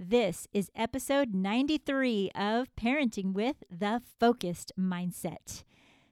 This 0.00 0.46
is 0.52 0.70
episode 0.76 1.34
93 1.34 2.30
of 2.36 2.68
Parenting 2.76 3.32
with 3.32 3.64
the 3.68 4.00
Focused 4.20 4.70
Mindset. 4.78 5.64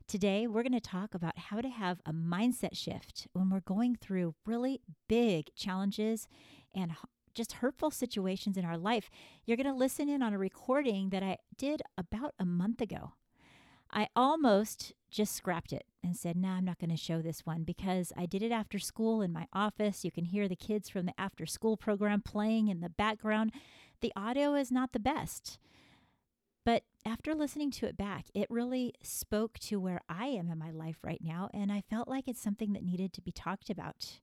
Today, 0.08 0.48
we're 0.48 0.64
going 0.64 0.72
to 0.72 0.80
talk 0.80 1.14
about 1.14 1.38
how 1.38 1.60
to 1.60 1.68
have 1.68 2.00
a 2.04 2.12
mindset 2.12 2.76
shift 2.76 3.28
when 3.32 3.48
we're 3.48 3.60
going 3.60 3.94
through 3.94 4.34
really 4.44 4.80
big 5.08 5.54
challenges 5.54 6.26
and 6.74 6.90
just 7.32 7.52
hurtful 7.52 7.92
situations 7.92 8.56
in 8.56 8.64
our 8.64 8.76
life. 8.76 9.08
You're 9.44 9.56
going 9.56 9.72
to 9.72 9.72
listen 9.72 10.08
in 10.08 10.20
on 10.20 10.32
a 10.32 10.38
recording 10.38 11.10
that 11.10 11.22
I 11.22 11.38
did 11.56 11.80
about 11.96 12.34
a 12.40 12.44
month 12.44 12.80
ago. 12.80 13.12
I 13.92 14.08
almost 14.14 14.92
just 15.10 15.34
scrapped 15.34 15.72
it 15.72 15.86
and 16.02 16.16
said, 16.16 16.36
nah, 16.36 16.56
I'm 16.56 16.64
not 16.64 16.78
going 16.78 16.90
to 16.90 16.96
show 16.96 17.22
this 17.22 17.46
one 17.46 17.62
because 17.62 18.12
I 18.16 18.26
did 18.26 18.42
it 18.42 18.52
after 18.52 18.78
school 18.78 19.22
in 19.22 19.32
my 19.32 19.46
office. 19.52 20.04
You 20.04 20.10
can 20.10 20.26
hear 20.26 20.48
the 20.48 20.56
kids 20.56 20.88
from 20.88 21.06
the 21.06 21.18
after 21.18 21.46
school 21.46 21.76
program 21.76 22.20
playing 22.20 22.68
in 22.68 22.80
the 22.80 22.90
background. 22.90 23.52
The 24.00 24.12
audio 24.16 24.54
is 24.54 24.70
not 24.70 24.92
the 24.92 25.00
best. 25.00 25.58
But 26.64 26.82
after 27.06 27.34
listening 27.34 27.70
to 27.72 27.86
it 27.86 27.96
back, 27.96 28.26
it 28.34 28.48
really 28.50 28.92
spoke 29.00 29.58
to 29.60 29.78
where 29.78 30.00
I 30.08 30.26
am 30.26 30.50
in 30.50 30.58
my 30.58 30.72
life 30.72 30.98
right 31.04 31.20
now, 31.22 31.48
and 31.54 31.70
I 31.70 31.84
felt 31.88 32.08
like 32.08 32.26
it's 32.26 32.42
something 32.42 32.72
that 32.72 32.82
needed 32.82 33.12
to 33.12 33.20
be 33.20 33.30
talked 33.30 33.70
about. 33.70 34.18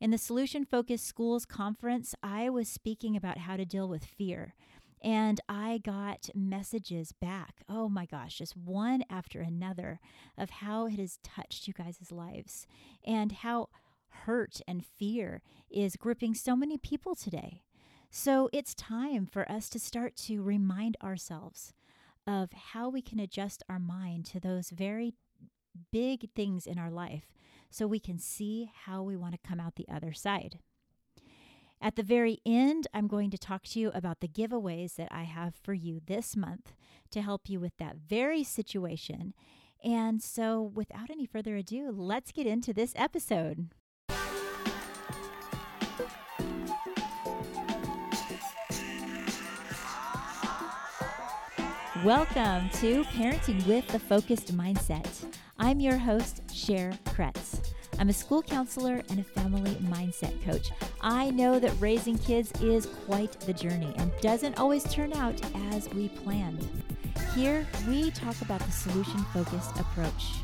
In 0.00 0.10
the 0.10 0.18
Solution 0.18 0.64
Focused 0.64 1.06
Schools 1.06 1.44
Conference, 1.44 2.14
I 2.22 2.50
was 2.50 2.68
speaking 2.68 3.16
about 3.16 3.38
how 3.38 3.56
to 3.56 3.64
deal 3.64 3.88
with 3.88 4.04
fear. 4.04 4.54
And 5.02 5.40
I 5.48 5.78
got 5.78 6.28
messages 6.34 7.12
back. 7.12 7.62
Oh 7.68 7.88
my 7.88 8.06
gosh, 8.06 8.38
just 8.38 8.56
one 8.56 9.04
after 9.08 9.40
another 9.40 10.00
of 10.36 10.50
how 10.50 10.86
it 10.86 10.98
has 10.98 11.18
touched 11.22 11.68
you 11.68 11.74
guys' 11.74 12.10
lives 12.10 12.66
and 13.06 13.32
how 13.32 13.68
hurt 14.08 14.60
and 14.66 14.84
fear 14.84 15.42
is 15.70 15.96
gripping 15.96 16.34
so 16.34 16.56
many 16.56 16.78
people 16.78 17.14
today. 17.14 17.62
So 18.10 18.48
it's 18.52 18.74
time 18.74 19.26
for 19.26 19.50
us 19.50 19.68
to 19.70 19.78
start 19.78 20.16
to 20.16 20.42
remind 20.42 20.96
ourselves 21.02 21.72
of 22.26 22.52
how 22.52 22.88
we 22.88 23.02
can 23.02 23.20
adjust 23.20 23.62
our 23.68 23.78
mind 23.78 24.24
to 24.26 24.40
those 24.40 24.70
very 24.70 25.14
big 25.92 26.30
things 26.34 26.66
in 26.66 26.78
our 26.78 26.90
life 26.90 27.32
so 27.70 27.86
we 27.86 28.00
can 28.00 28.18
see 28.18 28.70
how 28.84 29.02
we 29.02 29.16
want 29.16 29.32
to 29.32 29.48
come 29.48 29.60
out 29.60 29.76
the 29.76 29.88
other 29.92 30.12
side. 30.12 30.58
At 31.80 31.94
the 31.94 32.02
very 32.02 32.40
end, 32.44 32.88
I'm 32.92 33.06
going 33.06 33.30
to 33.30 33.38
talk 33.38 33.62
to 33.66 33.78
you 33.78 33.92
about 33.94 34.18
the 34.18 34.26
giveaways 34.26 34.96
that 34.96 35.08
I 35.12 35.22
have 35.22 35.54
for 35.54 35.74
you 35.74 36.00
this 36.04 36.36
month 36.36 36.72
to 37.12 37.22
help 37.22 37.48
you 37.48 37.60
with 37.60 37.76
that 37.78 37.96
very 37.96 38.42
situation. 38.42 39.32
And 39.84 40.20
so, 40.20 40.60
without 40.60 41.08
any 41.08 41.24
further 41.24 41.54
ado, 41.54 41.92
let's 41.92 42.32
get 42.32 42.48
into 42.48 42.72
this 42.74 42.94
episode. 42.96 43.68
Welcome 52.04 52.70
to 52.80 53.04
Parenting 53.04 53.64
with 53.68 53.86
the 53.86 54.00
Focused 54.00 54.56
Mindset. 54.56 55.32
I'm 55.60 55.78
your 55.78 55.98
host, 55.98 56.42
Cher 56.52 56.90
Kretz. 57.04 57.67
I'm 57.98 58.10
a 58.10 58.12
school 58.12 58.42
counselor 58.42 59.02
and 59.10 59.18
a 59.18 59.24
family 59.24 59.74
mindset 59.86 60.42
coach. 60.44 60.70
I 61.00 61.30
know 61.30 61.58
that 61.58 61.72
raising 61.80 62.16
kids 62.16 62.52
is 62.60 62.86
quite 63.06 63.32
the 63.40 63.52
journey 63.52 63.92
and 63.96 64.12
doesn't 64.20 64.58
always 64.58 64.84
turn 64.84 65.12
out 65.14 65.40
as 65.72 65.90
we 65.90 66.08
planned. 66.08 66.66
Here, 67.34 67.66
we 67.88 68.12
talk 68.12 68.40
about 68.40 68.60
the 68.60 68.70
solution 68.70 69.18
focused 69.34 69.78
approach. 69.80 70.34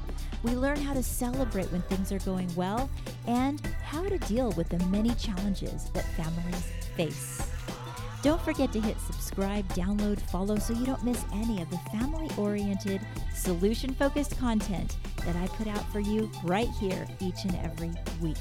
We 0.42 0.56
learn 0.56 0.78
how 0.78 0.94
to 0.94 1.02
celebrate 1.02 1.70
when 1.70 1.82
things 1.82 2.10
are 2.10 2.19
going 2.20 2.52
well 2.56 2.91
and 3.27 3.60
how 3.84 4.02
to 4.02 4.19
deal 4.19 4.50
with 4.52 4.69
the 4.69 4.84
many 4.86 5.14
challenges 5.14 5.91
that 5.94 6.05
families 6.16 6.72
face. 6.97 7.53
Don't 8.25 8.41
forget 8.41 8.72
to 8.72 8.80
hit 8.80 8.98
subscribe, 9.00 9.69
download, 9.75 10.19
follow 10.19 10.56
so 10.56 10.72
you 10.72 10.86
don't 10.86 11.05
miss 11.05 11.22
any 11.34 11.61
of 11.61 11.69
the 11.69 11.77
family 11.92 12.31
oriented, 12.39 13.03
solution 13.34 13.92
focused 13.92 14.39
content 14.39 14.97
that 15.27 15.36
I 15.36 15.47
put 15.48 15.66
out 15.66 15.87
for 15.93 16.00
you 16.00 16.31
right 16.43 16.71
here 16.81 17.06
each 17.21 17.44
and 17.44 17.54
every 17.56 17.93
week. 18.22 18.38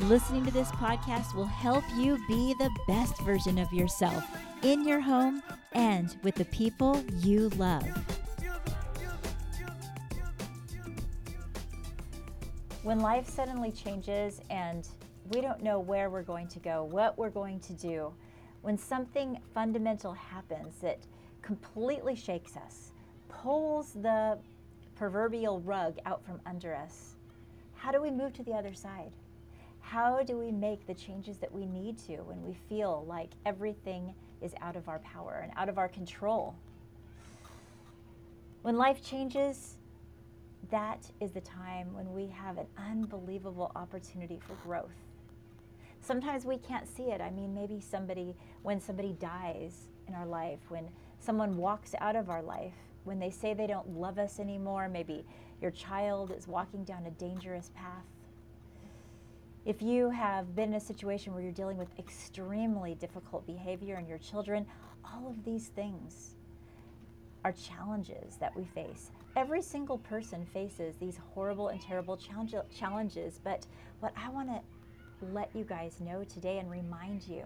Listening 0.00 0.44
to 0.44 0.50
this 0.50 0.70
podcast 0.72 1.34
will 1.34 1.46
help 1.46 1.82
you 1.96 2.18
be 2.28 2.54
the 2.58 2.68
best 2.86 3.18
version 3.22 3.56
of 3.56 3.72
yourself 3.72 4.22
in 4.60 4.86
your 4.86 5.00
home 5.00 5.42
and 5.72 6.14
with 6.22 6.34
the 6.34 6.44
people 6.44 7.02
you 7.14 7.48
love. 7.56 7.88
When 12.82 13.00
life 13.00 13.26
suddenly 13.26 13.72
changes 13.72 14.42
and 14.50 14.86
we 15.30 15.40
don't 15.40 15.62
know 15.62 15.78
where 15.78 16.08
we're 16.10 16.22
going 16.22 16.48
to 16.48 16.58
go, 16.58 16.84
what 16.84 17.18
we're 17.18 17.30
going 17.30 17.60
to 17.60 17.72
do, 17.74 18.12
when 18.62 18.78
something 18.78 19.38
fundamental 19.54 20.12
happens 20.12 20.74
that 20.80 20.98
completely 21.42 22.14
shakes 22.14 22.56
us, 22.56 22.92
pulls 23.28 23.92
the 23.92 24.38
proverbial 24.96 25.60
rug 25.60 25.98
out 26.06 26.24
from 26.24 26.40
under 26.46 26.74
us, 26.74 27.14
how 27.74 27.92
do 27.92 28.00
we 28.00 28.10
move 28.10 28.32
to 28.34 28.42
the 28.42 28.52
other 28.52 28.74
side? 28.74 29.12
How 29.80 30.22
do 30.22 30.36
we 30.36 30.50
make 30.50 30.86
the 30.86 30.94
changes 30.94 31.38
that 31.38 31.52
we 31.52 31.64
need 31.64 31.98
to 32.06 32.16
when 32.18 32.42
we 32.42 32.54
feel 32.68 33.04
like 33.06 33.30
everything 33.46 34.14
is 34.42 34.52
out 34.60 34.76
of 34.76 34.88
our 34.88 34.98
power 34.98 35.40
and 35.42 35.52
out 35.56 35.68
of 35.68 35.78
our 35.78 35.88
control? 35.88 36.54
When 38.62 38.76
life 38.76 39.02
changes, 39.02 39.76
that 40.70 41.10
is 41.20 41.30
the 41.30 41.40
time 41.40 41.94
when 41.94 42.12
we 42.12 42.26
have 42.26 42.58
an 42.58 42.66
unbelievable 42.76 43.72
opportunity 43.76 44.40
for 44.46 44.54
growth 44.66 45.07
sometimes 46.00 46.44
we 46.44 46.58
can't 46.58 46.88
see 46.88 47.04
it. 47.04 47.20
I 47.20 47.30
mean, 47.30 47.54
maybe 47.54 47.80
somebody, 47.80 48.36
when 48.62 48.80
somebody 48.80 49.14
dies 49.18 49.88
in 50.06 50.14
our 50.14 50.26
life, 50.26 50.60
when 50.68 50.88
someone 51.20 51.56
walks 51.56 51.94
out 52.00 52.16
of 52.16 52.30
our 52.30 52.42
life, 52.42 52.74
when 53.04 53.18
they 53.18 53.30
say 53.30 53.54
they 53.54 53.66
don't 53.66 53.88
love 53.98 54.18
us 54.18 54.38
anymore, 54.38 54.88
maybe 54.88 55.24
your 55.60 55.70
child 55.70 56.32
is 56.36 56.46
walking 56.46 56.84
down 56.84 57.06
a 57.06 57.10
dangerous 57.12 57.70
path. 57.74 58.04
If 59.64 59.82
you 59.82 60.08
have 60.10 60.54
been 60.54 60.70
in 60.70 60.74
a 60.76 60.80
situation 60.80 61.34
where 61.34 61.42
you're 61.42 61.52
dealing 61.52 61.76
with 61.76 61.88
extremely 61.98 62.94
difficult 62.94 63.46
behavior 63.46 63.98
in 63.98 64.06
your 64.06 64.18
children, 64.18 64.66
all 65.04 65.28
of 65.28 65.44
these 65.44 65.68
things 65.68 66.36
are 67.44 67.52
challenges 67.52 68.36
that 68.36 68.56
we 68.56 68.64
face. 68.64 69.10
Every 69.36 69.62
single 69.62 69.98
person 69.98 70.46
faces 70.52 70.96
these 70.96 71.18
horrible 71.34 71.68
and 71.68 71.80
terrible 71.80 72.16
challenges, 72.16 73.40
but 73.42 73.66
what 74.00 74.12
I 74.16 74.28
want 74.30 74.48
to 74.48 74.60
let 75.26 75.50
you 75.54 75.64
guys 75.64 76.00
know 76.00 76.24
today 76.24 76.58
and 76.58 76.70
remind 76.70 77.26
you 77.26 77.44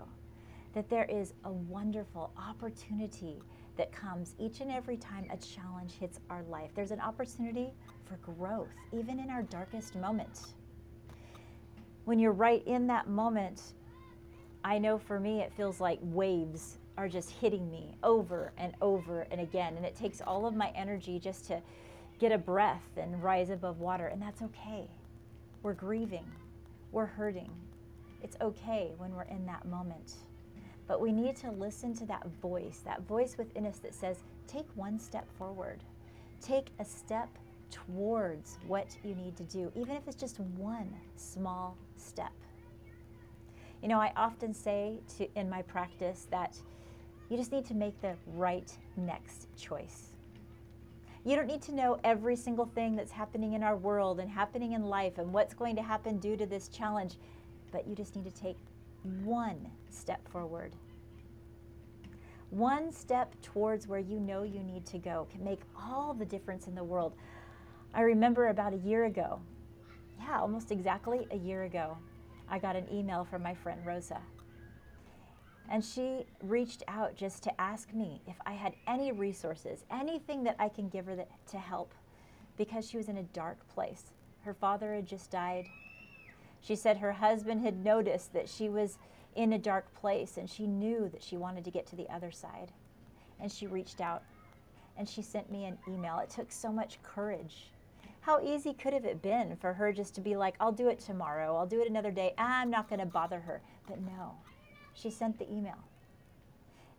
that 0.74 0.88
there 0.88 1.04
is 1.04 1.34
a 1.44 1.52
wonderful 1.52 2.32
opportunity 2.36 3.42
that 3.76 3.92
comes 3.92 4.34
each 4.38 4.60
and 4.60 4.70
every 4.70 4.96
time 4.96 5.26
a 5.30 5.36
challenge 5.36 5.92
hits 5.98 6.20
our 6.30 6.42
life. 6.44 6.70
There's 6.74 6.90
an 6.90 7.00
opportunity 7.00 7.72
for 8.04 8.16
growth, 8.16 8.68
even 8.92 9.18
in 9.18 9.30
our 9.30 9.42
darkest 9.42 9.94
moment. 9.94 10.54
When 12.04 12.18
you're 12.18 12.32
right 12.32 12.62
in 12.66 12.86
that 12.88 13.08
moment, 13.08 13.62
I 14.64 14.78
know 14.78 14.98
for 14.98 15.18
me 15.18 15.40
it 15.40 15.52
feels 15.56 15.80
like 15.80 15.98
waves 16.02 16.78
are 16.98 17.08
just 17.08 17.30
hitting 17.30 17.70
me 17.70 17.94
over 18.02 18.52
and 18.58 18.74
over 18.82 19.26
and 19.30 19.40
again. 19.40 19.76
And 19.76 19.86
it 19.86 19.96
takes 19.96 20.20
all 20.20 20.46
of 20.46 20.54
my 20.54 20.70
energy 20.74 21.18
just 21.18 21.46
to 21.46 21.60
get 22.18 22.32
a 22.32 22.38
breath 22.38 22.84
and 22.96 23.22
rise 23.22 23.50
above 23.50 23.80
water. 23.80 24.06
And 24.06 24.20
that's 24.20 24.42
okay. 24.42 24.88
We're 25.62 25.74
grieving 25.74 26.26
we're 26.92 27.06
hurting. 27.06 27.50
It's 28.22 28.36
okay 28.40 28.92
when 28.96 29.14
we're 29.14 29.22
in 29.22 29.44
that 29.46 29.66
moment. 29.66 30.14
But 30.86 31.00
we 31.00 31.12
need 31.12 31.36
to 31.36 31.50
listen 31.50 31.94
to 31.96 32.06
that 32.06 32.26
voice, 32.40 32.80
that 32.84 33.02
voice 33.02 33.36
within 33.38 33.66
us 33.66 33.78
that 33.78 33.94
says, 33.94 34.18
take 34.46 34.66
one 34.74 34.98
step 34.98 35.26
forward. 35.38 35.82
Take 36.40 36.68
a 36.78 36.84
step 36.84 37.28
towards 37.70 38.58
what 38.66 38.96
you 39.02 39.14
need 39.14 39.36
to 39.36 39.44
do, 39.44 39.72
even 39.74 39.96
if 39.96 40.06
it's 40.06 40.16
just 40.16 40.38
one 40.40 40.92
small 41.16 41.76
step. 41.96 42.32
You 43.82 43.88
know, 43.88 44.00
I 44.00 44.12
often 44.16 44.54
say 44.54 45.00
to, 45.16 45.28
in 45.34 45.48
my 45.50 45.62
practice 45.62 46.26
that 46.30 46.56
you 47.28 47.36
just 47.36 47.50
need 47.50 47.64
to 47.66 47.74
make 47.74 48.00
the 48.00 48.14
right 48.26 48.70
next 48.96 49.48
choice. 49.56 50.10
You 51.24 51.36
don't 51.36 51.46
need 51.46 51.62
to 51.62 51.74
know 51.74 51.98
every 52.04 52.36
single 52.36 52.66
thing 52.66 52.96
that's 52.96 53.12
happening 53.12 53.54
in 53.54 53.62
our 53.62 53.76
world 53.76 54.20
and 54.20 54.28
happening 54.28 54.72
in 54.72 54.82
life 54.82 55.18
and 55.18 55.32
what's 55.32 55.54
going 55.54 55.76
to 55.76 55.82
happen 55.82 56.18
due 56.18 56.36
to 56.36 56.46
this 56.46 56.68
challenge, 56.68 57.14
but 57.72 57.86
you 57.88 57.96
just 57.96 58.14
need 58.14 58.24
to 58.24 58.40
take 58.40 58.58
one 59.24 59.68
step 59.90 60.26
forward. 60.28 60.74
One 62.50 62.92
step 62.92 63.34
towards 63.42 63.88
where 63.88 63.98
you 63.98 64.20
know 64.20 64.42
you 64.42 64.62
need 64.62 64.84
to 64.86 64.98
go 64.98 65.26
can 65.32 65.42
make 65.42 65.60
all 65.74 66.12
the 66.12 66.26
difference 66.26 66.66
in 66.66 66.74
the 66.74 66.84
world. 66.84 67.14
I 67.94 68.02
remember 68.02 68.48
about 68.48 68.74
a 68.74 68.76
year 68.76 69.06
ago, 69.06 69.40
yeah, 70.20 70.38
almost 70.38 70.70
exactly 70.70 71.26
a 71.30 71.36
year 71.36 71.64
ago, 71.64 71.96
I 72.48 72.58
got 72.58 72.76
an 72.76 72.86
email 72.92 73.24
from 73.24 73.42
my 73.42 73.54
friend 73.54 73.80
Rosa. 73.84 74.20
And 75.70 75.82
she 75.82 76.26
reached 76.42 76.82
out 76.88 77.16
just 77.16 77.42
to 77.44 77.60
ask 77.60 77.94
me 77.94 78.20
if 78.26 78.36
I 78.44 78.52
had 78.52 78.74
any 78.86 79.12
resources, 79.12 79.84
anything 79.90 80.44
that 80.44 80.56
I 80.58 80.68
can 80.68 80.90
give 80.90 81.06
her 81.06 81.16
that, 81.16 81.30
to 81.52 81.58
help, 81.58 81.94
because 82.58 82.86
she 82.88 82.98
was 82.98 83.08
in 83.08 83.16
a 83.16 83.22
dark 83.22 83.66
place. 83.68 84.12
Her 84.40 84.52
father 84.52 84.94
had 84.94 85.06
just 85.06 85.30
died. 85.30 85.66
She 86.62 86.76
said 86.76 86.98
her 86.98 87.12
husband 87.12 87.62
had 87.62 87.84
noticed 87.84 88.32
that 88.32 88.48
she 88.48 88.68
was 88.68 88.98
in 89.34 89.52
a 89.52 89.58
dark 89.58 89.92
place 89.94 90.36
and 90.36 90.48
she 90.48 90.66
knew 90.66 91.08
that 91.08 91.22
she 91.22 91.36
wanted 91.36 91.64
to 91.64 91.70
get 91.70 91.86
to 91.88 91.96
the 91.96 92.08
other 92.08 92.30
side. 92.30 92.72
And 93.40 93.50
she 93.50 93.66
reached 93.66 94.00
out 94.00 94.22
and 94.96 95.08
she 95.08 95.22
sent 95.22 95.50
me 95.50 95.64
an 95.64 95.78
email. 95.88 96.18
It 96.18 96.30
took 96.30 96.52
so 96.52 96.70
much 96.70 97.02
courage. 97.02 97.70
How 98.20 98.40
easy 98.40 98.72
could 98.72 98.92
have 98.92 99.04
it 99.04 99.20
been 99.20 99.56
for 99.56 99.72
her 99.72 99.92
just 99.92 100.14
to 100.14 100.20
be 100.20 100.36
like, 100.36 100.54
I'll 100.60 100.70
do 100.70 100.88
it 100.88 101.00
tomorrow, 101.00 101.56
I'll 101.56 101.66
do 101.66 101.80
it 101.80 101.90
another 101.90 102.12
day, 102.12 102.34
I'm 102.38 102.70
not 102.70 102.88
going 102.88 103.00
to 103.00 103.06
bother 103.06 103.40
her. 103.40 103.60
But 103.88 104.00
no, 104.00 104.36
she 104.94 105.10
sent 105.10 105.40
the 105.40 105.50
email. 105.52 105.78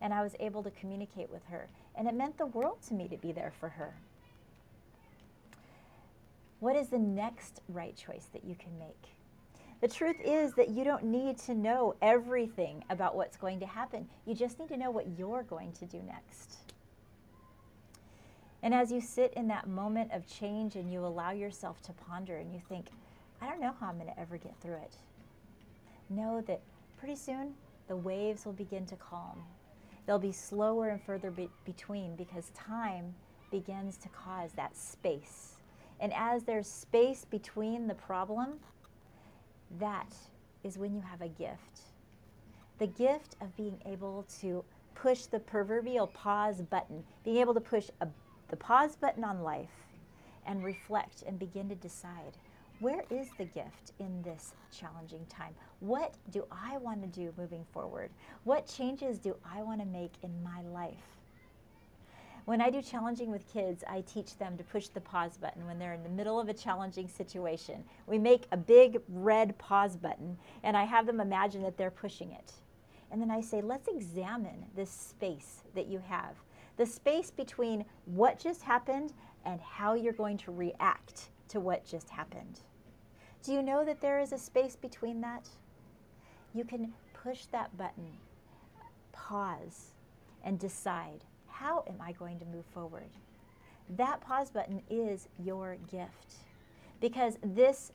And 0.02 0.12
I 0.12 0.22
was 0.22 0.36
able 0.38 0.62
to 0.64 0.70
communicate 0.70 1.30
with 1.30 1.46
her. 1.46 1.68
And 1.94 2.06
it 2.06 2.14
meant 2.14 2.36
the 2.36 2.44
world 2.44 2.82
to 2.88 2.94
me 2.94 3.08
to 3.08 3.16
be 3.16 3.32
there 3.32 3.52
for 3.58 3.70
her. 3.70 3.94
What 6.60 6.76
is 6.76 6.88
the 6.88 6.98
next 6.98 7.62
right 7.68 7.96
choice 7.96 8.26
that 8.34 8.44
you 8.44 8.54
can 8.54 8.78
make? 8.78 9.14
The 9.84 9.90
truth 9.94 10.16
is 10.24 10.54
that 10.54 10.70
you 10.70 10.82
don't 10.82 11.04
need 11.04 11.36
to 11.40 11.54
know 11.54 11.94
everything 12.00 12.82
about 12.88 13.14
what's 13.14 13.36
going 13.36 13.60
to 13.60 13.66
happen. 13.66 14.08
You 14.24 14.34
just 14.34 14.58
need 14.58 14.70
to 14.70 14.78
know 14.78 14.90
what 14.90 15.18
you're 15.18 15.42
going 15.42 15.72
to 15.72 15.84
do 15.84 16.00
next. 16.06 16.56
And 18.62 18.72
as 18.72 18.90
you 18.90 19.02
sit 19.02 19.34
in 19.34 19.46
that 19.48 19.68
moment 19.68 20.10
of 20.10 20.26
change 20.26 20.76
and 20.76 20.90
you 20.90 21.04
allow 21.04 21.32
yourself 21.32 21.82
to 21.82 21.92
ponder 21.92 22.38
and 22.38 22.50
you 22.50 22.62
think, 22.66 22.86
I 23.42 23.46
don't 23.46 23.60
know 23.60 23.74
how 23.78 23.88
I'm 23.88 23.98
going 23.98 24.08
to 24.08 24.18
ever 24.18 24.38
get 24.38 24.54
through 24.58 24.76
it, 24.76 24.96
know 26.08 26.40
that 26.46 26.62
pretty 26.96 27.16
soon 27.16 27.52
the 27.86 27.96
waves 27.96 28.46
will 28.46 28.54
begin 28.54 28.86
to 28.86 28.96
calm. 28.96 29.44
They'll 30.06 30.18
be 30.18 30.32
slower 30.32 30.88
and 30.88 31.02
further 31.02 31.30
be- 31.30 31.50
between 31.66 32.16
because 32.16 32.48
time 32.54 33.14
begins 33.50 33.98
to 33.98 34.08
cause 34.08 34.52
that 34.52 34.78
space. 34.78 35.56
And 36.00 36.10
as 36.14 36.44
there's 36.44 36.68
space 36.68 37.26
between 37.26 37.86
the 37.86 37.94
problem, 37.94 38.60
that 39.78 40.14
is 40.62 40.78
when 40.78 40.94
you 40.94 41.00
have 41.00 41.20
a 41.20 41.28
gift. 41.28 41.80
The 42.78 42.86
gift 42.86 43.36
of 43.40 43.56
being 43.56 43.80
able 43.86 44.26
to 44.40 44.64
push 44.94 45.26
the 45.26 45.38
proverbial 45.38 46.08
pause 46.08 46.62
button, 46.62 47.04
being 47.24 47.38
able 47.38 47.54
to 47.54 47.60
push 47.60 47.90
a 48.00 48.08
the 48.48 48.56
pause 48.56 48.94
button 48.96 49.24
on 49.24 49.42
life 49.42 49.70
and 50.46 50.62
reflect 50.62 51.24
and 51.26 51.38
begin 51.38 51.68
to 51.68 51.74
decide 51.74 52.36
where 52.80 53.04
is 53.10 53.28
the 53.38 53.44
gift 53.46 53.92
in 53.98 54.22
this 54.22 54.52
challenging 54.70 55.24
time? 55.26 55.54
What 55.80 56.14
do 56.30 56.44
I 56.50 56.76
want 56.78 57.02
to 57.02 57.08
do 57.08 57.32
moving 57.38 57.64
forward? 57.72 58.10
What 58.42 58.66
changes 58.66 59.18
do 59.18 59.36
I 59.44 59.62
want 59.62 59.80
to 59.80 59.86
make 59.86 60.12
in 60.22 60.42
my 60.42 60.60
life? 60.62 61.23
When 62.44 62.60
I 62.60 62.68
do 62.68 62.82
challenging 62.82 63.30
with 63.30 63.50
kids, 63.50 63.82
I 63.88 64.02
teach 64.02 64.36
them 64.36 64.58
to 64.58 64.64
push 64.64 64.88
the 64.88 65.00
pause 65.00 65.38
button 65.38 65.66
when 65.66 65.78
they're 65.78 65.94
in 65.94 66.02
the 66.02 66.10
middle 66.10 66.38
of 66.38 66.48
a 66.48 66.54
challenging 66.54 67.08
situation. 67.08 67.84
We 68.06 68.18
make 68.18 68.46
a 68.52 68.56
big 68.56 69.00
red 69.08 69.56
pause 69.56 69.96
button, 69.96 70.36
and 70.62 70.76
I 70.76 70.84
have 70.84 71.06
them 71.06 71.20
imagine 71.20 71.62
that 71.62 71.78
they're 71.78 71.90
pushing 71.90 72.32
it. 72.32 72.52
And 73.10 73.22
then 73.22 73.30
I 73.30 73.40
say, 73.40 73.62
let's 73.62 73.88
examine 73.88 74.66
this 74.76 74.90
space 74.90 75.62
that 75.74 75.86
you 75.86 76.00
have 76.06 76.36
the 76.76 76.86
space 76.86 77.30
between 77.30 77.84
what 78.04 78.38
just 78.38 78.62
happened 78.62 79.12
and 79.44 79.60
how 79.60 79.94
you're 79.94 80.12
going 80.12 80.36
to 80.38 80.50
react 80.50 81.28
to 81.48 81.60
what 81.60 81.86
just 81.86 82.10
happened. 82.10 82.60
Do 83.42 83.52
you 83.52 83.62
know 83.62 83.84
that 83.84 84.00
there 84.00 84.18
is 84.18 84.32
a 84.32 84.38
space 84.38 84.74
between 84.74 85.20
that? 85.20 85.48
You 86.52 86.64
can 86.64 86.92
push 87.12 87.46
that 87.46 87.76
button, 87.76 88.16
pause, 89.12 89.92
and 90.42 90.58
decide 90.58 91.24
how 91.54 91.84
am 91.88 92.00
I 92.00 92.12
going 92.12 92.38
to 92.40 92.44
move 92.46 92.64
forward? 92.66 93.08
That 93.96 94.20
pause 94.20 94.50
button 94.50 94.82
is 94.90 95.28
your 95.38 95.76
gift 95.90 96.34
because 97.00 97.38
this 97.42 97.92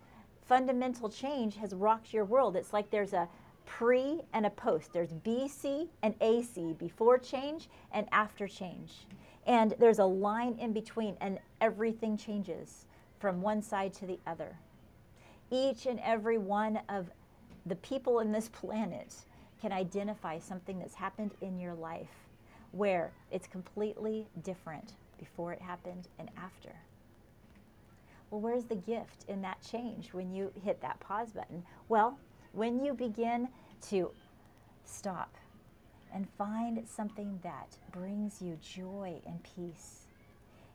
fundamental 0.48 1.10
change 1.10 1.58
has 1.58 1.74
rocked 1.74 2.14
your 2.14 2.26
world. 2.26 2.56
It's 2.56 2.72
like 2.72 2.90
there's 2.90 3.14
a 3.14 3.28
pre 3.66 4.22
and 4.34 4.46
a 4.46 4.50
post. 4.50 4.94
There's 4.94 5.12
BC 5.12 5.90
and 6.02 6.16
AC, 6.22 6.74
before 6.80 7.18
change 7.18 7.68
and 7.92 8.08
after 8.12 8.48
change. 8.48 9.06
And 9.46 9.76
there's 9.78 10.00
a 10.00 10.06
line 10.06 10.58
in 10.60 10.74
between, 10.74 11.18
and 11.20 11.40
everything 11.60 12.18
changes 12.18 12.86
from 13.20 13.42
one 13.42 13.62
side 13.62 13.94
to 13.96 14.06
the 14.06 14.20
other. 14.26 14.56
Each 15.52 15.86
and 15.86 16.00
every 16.00 16.38
one 16.38 16.80
of 16.88 17.10
the 17.66 17.76
people 17.76 18.20
in 18.20 18.32
this 18.32 18.48
planet 18.54 19.14
can 19.62 19.74
identify 19.74 20.40
something 20.40 20.80
that's 20.80 20.96
happened 20.96 21.32
in 21.42 21.60
your 21.60 21.74
life 21.74 22.29
where 22.72 23.12
it's 23.32 23.48
completely 23.48 24.28
different 24.44 24.94
before 25.18 25.54
it 25.54 25.62
happened 25.62 26.08
and 26.18 26.30
after. 26.38 26.72
Well, 28.30 28.42
where's 28.42 28.66
the 28.66 28.76
gift 28.76 29.26
in 29.28 29.42
that 29.42 29.62
change 29.62 30.14
when 30.14 30.34
you 30.34 30.52
hit 30.64 30.82
that 30.82 31.00
pause 31.00 31.32
button? 31.32 31.64
Well, 31.88 32.18
when 32.54 32.84
you 32.84 32.94
begin 32.94 33.50
to 33.90 34.12
stop 34.86 35.36
and 36.14 36.28
find 36.38 36.88
something 36.88 37.40
that 37.44 37.78
brings 37.92 38.42
you 38.42 38.58
joy 38.62 39.20
and 39.26 39.40
peace, 39.56 40.08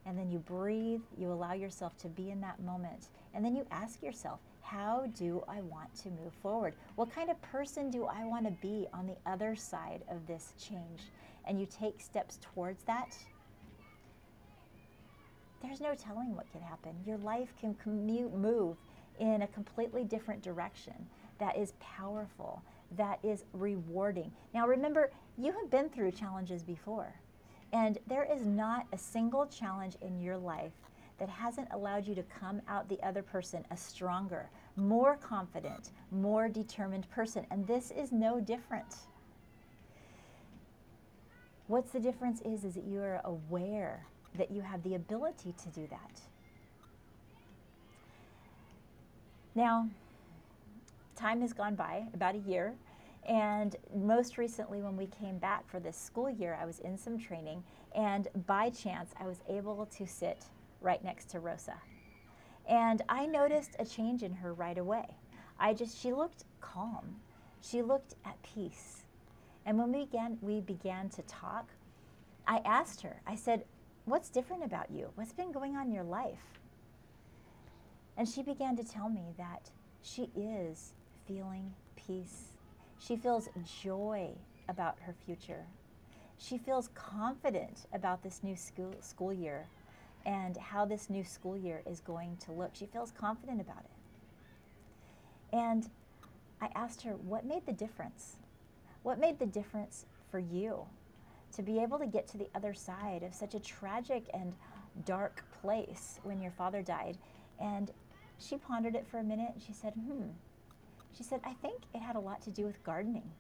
and 0.06 0.18
then 0.18 0.30
you 0.30 0.38
breathe, 0.38 1.00
you 1.16 1.32
allow 1.32 1.54
yourself 1.54 1.96
to 1.98 2.08
be 2.08 2.30
in 2.30 2.40
that 2.40 2.60
moment, 2.60 3.08
and 3.32 3.44
then 3.44 3.56
you 3.56 3.66
ask 3.70 4.02
yourself, 4.02 4.40
how 4.60 5.06
do 5.16 5.42
I 5.48 5.60
want 5.60 5.94
to 6.02 6.08
move 6.08 6.32
forward? 6.42 6.74
What 6.96 7.14
kind 7.14 7.30
of 7.30 7.40
person 7.42 7.90
do 7.90 8.06
I 8.06 8.24
want 8.24 8.46
to 8.46 8.50
be 8.50 8.86
on 8.92 9.06
the 9.06 9.16
other 9.26 9.54
side 9.54 10.02
of 10.10 10.26
this 10.26 10.54
change? 10.58 11.02
And 11.46 11.60
you 11.60 11.66
take 11.66 12.00
steps 12.00 12.38
towards 12.40 12.82
that. 12.84 13.16
There's 15.62 15.80
no 15.80 15.94
telling 15.94 16.34
what 16.36 16.50
can 16.52 16.60
happen. 16.60 16.92
Your 17.06 17.18
life 17.18 17.54
can 17.58 17.74
commute, 17.74 18.34
move 18.34 18.76
in 19.18 19.42
a 19.42 19.46
completely 19.48 20.04
different 20.04 20.42
direction 20.42 20.94
that 21.38 21.56
is 21.56 21.72
powerful, 21.80 22.62
that 22.96 23.18
is 23.22 23.44
rewarding. 23.52 24.30
Now, 24.52 24.66
remember, 24.66 25.10
you 25.38 25.52
have 25.52 25.70
been 25.70 25.88
through 25.88 26.12
challenges 26.12 26.62
before, 26.62 27.12
and 27.72 27.98
there 28.06 28.24
is 28.24 28.44
not 28.44 28.86
a 28.92 28.98
single 28.98 29.46
challenge 29.46 29.96
in 30.00 30.20
your 30.20 30.36
life 30.36 30.72
that 31.18 31.28
hasn't 31.28 31.68
allowed 31.72 32.06
you 32.06 32.14
to 32.14 32.22
come 32.24 32.60
out 32.68 32.88
the 32.88 33.02
other 33.02 33.22
person 33.22 33.64
a 33.70 33.76
stronger, 33.76 34.50
more 34.76 35.16
confident, 35.16 35.90
more 36.10 36.48
determined 36.48 37.08
person. 37.10 37.46
And 37.50 37.66
this 37.66 37.90
is 37.90 38.12
no 38.12 38.40
different. 38.40 38.96
What's 41.66 41.92
the 41.92 42.00
difference 42.00 42.40
is 42.42 42.64
is 42.64 42.74
that 42.74 42.84
you 42.84 43.00
are 43.00 43.20
aware 43.24 44.06
that 44.36 44.50
you 44.50 44.60
have 44.60 44.82
the 44.82 44.94
ability 44.96 45.54
to 45.62 45.68
do 45.68 45.86
that. 45.90 46.20
Now, 49.54 49.88
time 51.14 51.40
has 51.40 51.52
gone 51.52 51.74
by, 51.74 52.04
about 52.12 52.34
a 52.34 52.38
year, 52.38 52.74
and 53.26 53.76
most 53.94 54.36
recently, 54.36 54.82
when 54.82 54.96
we 54.96 55.06
came 55.06 55.38
back 55.38 55.66
for 55.70 55.80
this 55.80 55.96
school 55.96 56.28
year, 56.28 56.58
I 56.60 56.66
was 56.66 56.80
in 56.80 56.98
some 56.98 57.18
training, 57.18 57.62
and 57.94 58.28
by 58.46 58.68
chance, 58.70 59.12
I 59.18 59.26
was 59.26 59.38
able 59.48 59.86
to 59.86 60.06
sit 60.06 60.44
right 60.82 61.02
next 61.02 61.30
to 61.30 61.40
Rosa. 61.40 61.76
And 62.68 63.02
I 63.08 63.24
noticed 63.24 63.76
a 63.78 63.84
change 63.84 64.22
in 64.22 64.34
her 64.34 64.52
right 64.52 64.76
away. 64.76 65.06
I 65.58 65.72
just, 65.72 65.98
she 65.98 66.12
looked 66.12 66.44
calm. 66.60 67.16
She 67.62 67.80
looked 67.80 68.16
at 68.26 68.36
peace. 68.42 69.03
And 69.66 69.78
when 69.78 69.92
we 69.92 70.04
began, 70.04 70.38
we 70.40 70.60
began 70.60 71.08
to 71.10 71.22
talk, 71.22 71.68
I 72.46 72.60
asked 72.64 73.00
her, 73.02 73.20
I 73.26 73.34
said, 73.34 73.64
What's 74.04 74.28
different 74.28 74.62
about 74.62 74.90
you? 74.90 75.08
What's 75.14 75.32
been 75.32 75.50
going 75.50 75.76
on 75.76 75.86
in 75.86 75.92
your 75.92 76.04
life? 76.04 76.60
And 78.18 78.28
she 78.28 78.42
began 78.42 78.76
to 78.76 78.84
tell 78.84 79.08
me 79.08 79.32
that 79.38 79.70
she 80.02 80.28
is 80.36 80.92
feeling 81.26 81.72
peace. 81.96 82.52
She 82.98 83.16
feels 83.16 83.48
joy 83.82 84.30
about 84.68 84.96
her 85.00 85.14
future. 85.24 85.64
She 86.36 86.58
feels 86.58 86.88
confident 86.94 87.86
about 87.94 88.22
this 88.22 88.40
new 88.42 88.56
school, 88.56 88.94
school 89.00 89.32
year 89.32 89.66
and 90.26 90.56
how 90.56 90.84
this 90.84 91.10
new 91.10 91.24
school 91.24 91.56
year 91.56 91.82
is 91.86 92.00
going 92.00 92.36
to 92.44 92.52
look. 92.52 92.70
She 92.74 92.86
feels 92.86 93.10
confident 93.10 93.60
about 93.60 93.84
it. 93.84 95.56
And 95.56 95.88
I 96.60 96.68
asked 96.74 97.02
her, 97.02 97.12
what 97.12 97.44
made 97.44 97.66
the 97.66 97.72
difference? 97.72 98.36
What 99.04 99.20
made 99.20 99.38
the 99.38 99.44
difference 99.44 100.06
for 100.30 100.38
you 100.38 100.86
to 101.52 101.62
be 101.62 101.78
able 101.78 101.98
to 101.98 102.06
get 102.06 102.26
to 102.28 102.38
the 102.38 102.48
other 102.54 102.72
side 102.72 103.22
of 103.22 103.34
such 103.34 103.54
a 103.54 103.60
tragic 103.60 104.24
and 104.32 104.56
dark 105.04 105.44
place 105.60 106.20
when 106.22 106.40
your 106.40 106.52
father 106.52 106.80
died? 106.80 107.18
And 107.60 107.90
she 108.38 108.56
pondered 108.56 108.94
it 108.94 109.06
for 109.06 109.18
a 109.18 109.22
minute 109.22 109.50
and 109.52 109.62
she 109.62 109.74
said, 109.74 109.92
hmm, 109.92 110.28
she 111.14 111.22
said, 111.22 111.40
I 111.44 111.52
think 111.52 111.82
it 111.94 112.00
had 112.00 112.16
a 112.16 112.20
lot 112.20 112.40
to 112.44 112.50
do 112.50 112.64
with 112.64 112.82
gardening. 112.82 113.30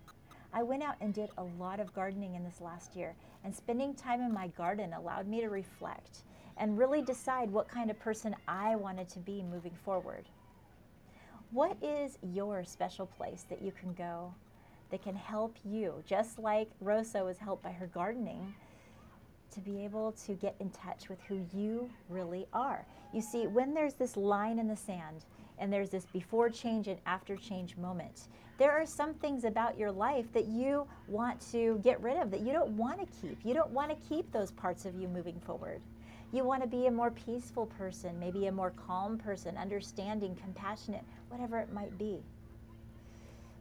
I 0.52 0.62
went 0.62 0.82
out 0.82 0.96
and 1.00 1.14
did 1.14 1.30
a 1.38 1.44
lot 1.58 1.80
of 1.80 1.94
gardening 1.94 2.34
in 2.34 2.44
this 2.44 2.60
last 2.60 2.94
year, 2.94 3.16
and 3.42 3.56
spending 3.56 3.94
time 3.94 4.20
in 4.20 4.34
my 4.34 4.48
garden 4.48 4.92
allowed 4.92 5.26
me 5.26 5.40
to 5.40 5.48
reflect 5.48 6.24
and 6.58 6.76
really 6.76 7.00
decide 7.00 7.50
what 7.50 7.68
kind 7.68 7.90
of 7.90 7.98
person 7.98 8.36
I 8.46 8.76
wanted 8.76 9.08
to 9.08 9.18
be 9.18 9.42
moving 9.42 9.74
forward. 9.82 10.28
What 11.52 11.78
is 11.82 12.18
your 12.22 12.64
special 12.64 13.06
place 13.06 13.46
that 13.48 13.62
you 13.62 13.72
can 13.72 13.94
go 13.94 14.34
that 14.94 15.02
can 15.02 15.16
help 15.16 15.56
you, 15.64 15.92
just 16.06 16.38
like 16.38 16.70
Rosa 16.80 17.24
was 17.24 17.36
helped 17.36 17.64
by 17.64 17.72
her 17.72 17.88
gardening, 17.88 18.54
to 19.50 19.58
be 19.58 19.84
able 19.84 20.12
to 20.24 20.34
get 20.34 20.54
in 20.60 20.70
touch 20.70 21.08
with 21.08 21.20
who 21.26 21.44
you 21.52 21.90
really 22.08 22.46
are? 22.52 22.86
You 23.12 23.20
see, 23.20 23.48
when 23.48 23.74
there's 23.74 23.94
this 23.94 24.16
line 24.16 24.60
in 24.60 24.68
the 24.68 24.76
sand 24.76 25.24
and 25.58 25.72
there's 25.72 25.90
this 25.90 26.06
before 26.12 26.48
change 26.48 26.86
and 26.86 27.00
after 27.06 27.34
change 27.34 27.76
moment. 27.76 28.28
There 28.56 28.70
are 28.70 28.86
some 28.86 29.14
things 29.14 29.42
about 29.42 29.76
your 29.76 29.90
life 29.90 30.32
that 30.32 30.46
you 30.46 30.86
want 31.08 31.40
to 31.50 31.80
get 31.82 32.00
rid 32.00 32.16
of, 32.16 32.30
that 32.30 32.42
you 32.42 32.52
don't 32.52 32.70
want 32.76 33.00
to 33.00 33.20
keep. 33.20 33.38
You 33.44 33.52
don't 33.52 33.70
want 33.70 33.90
to 33.90 34.08
keep 34.08 34.30
those 34.30 34.52
parts 34.52 34.84
of 34.84 34.94
you 34.94 35.08
moving 35.08 35.40
forward. 35.40 35.80
You 36.32 36.44
want 36.44 36.62
to 36.62 36.68
be 36.68 36.86
a 36.86 36.90
more 36.92 37.10
peaceful 37.10 37.66
person, 37.66 38.16
maybe 38.20 38.46
a 38.46 38.52
more 38.52 38.70
calm 38.86 39.18
person, 39.18 39.56
understanding, 39.56 40.36
compassionate, 40.36 41.02
whatever 41.30 41.58
it 41.58 41.72
might 41.72 41.98
be. 41.98 42.22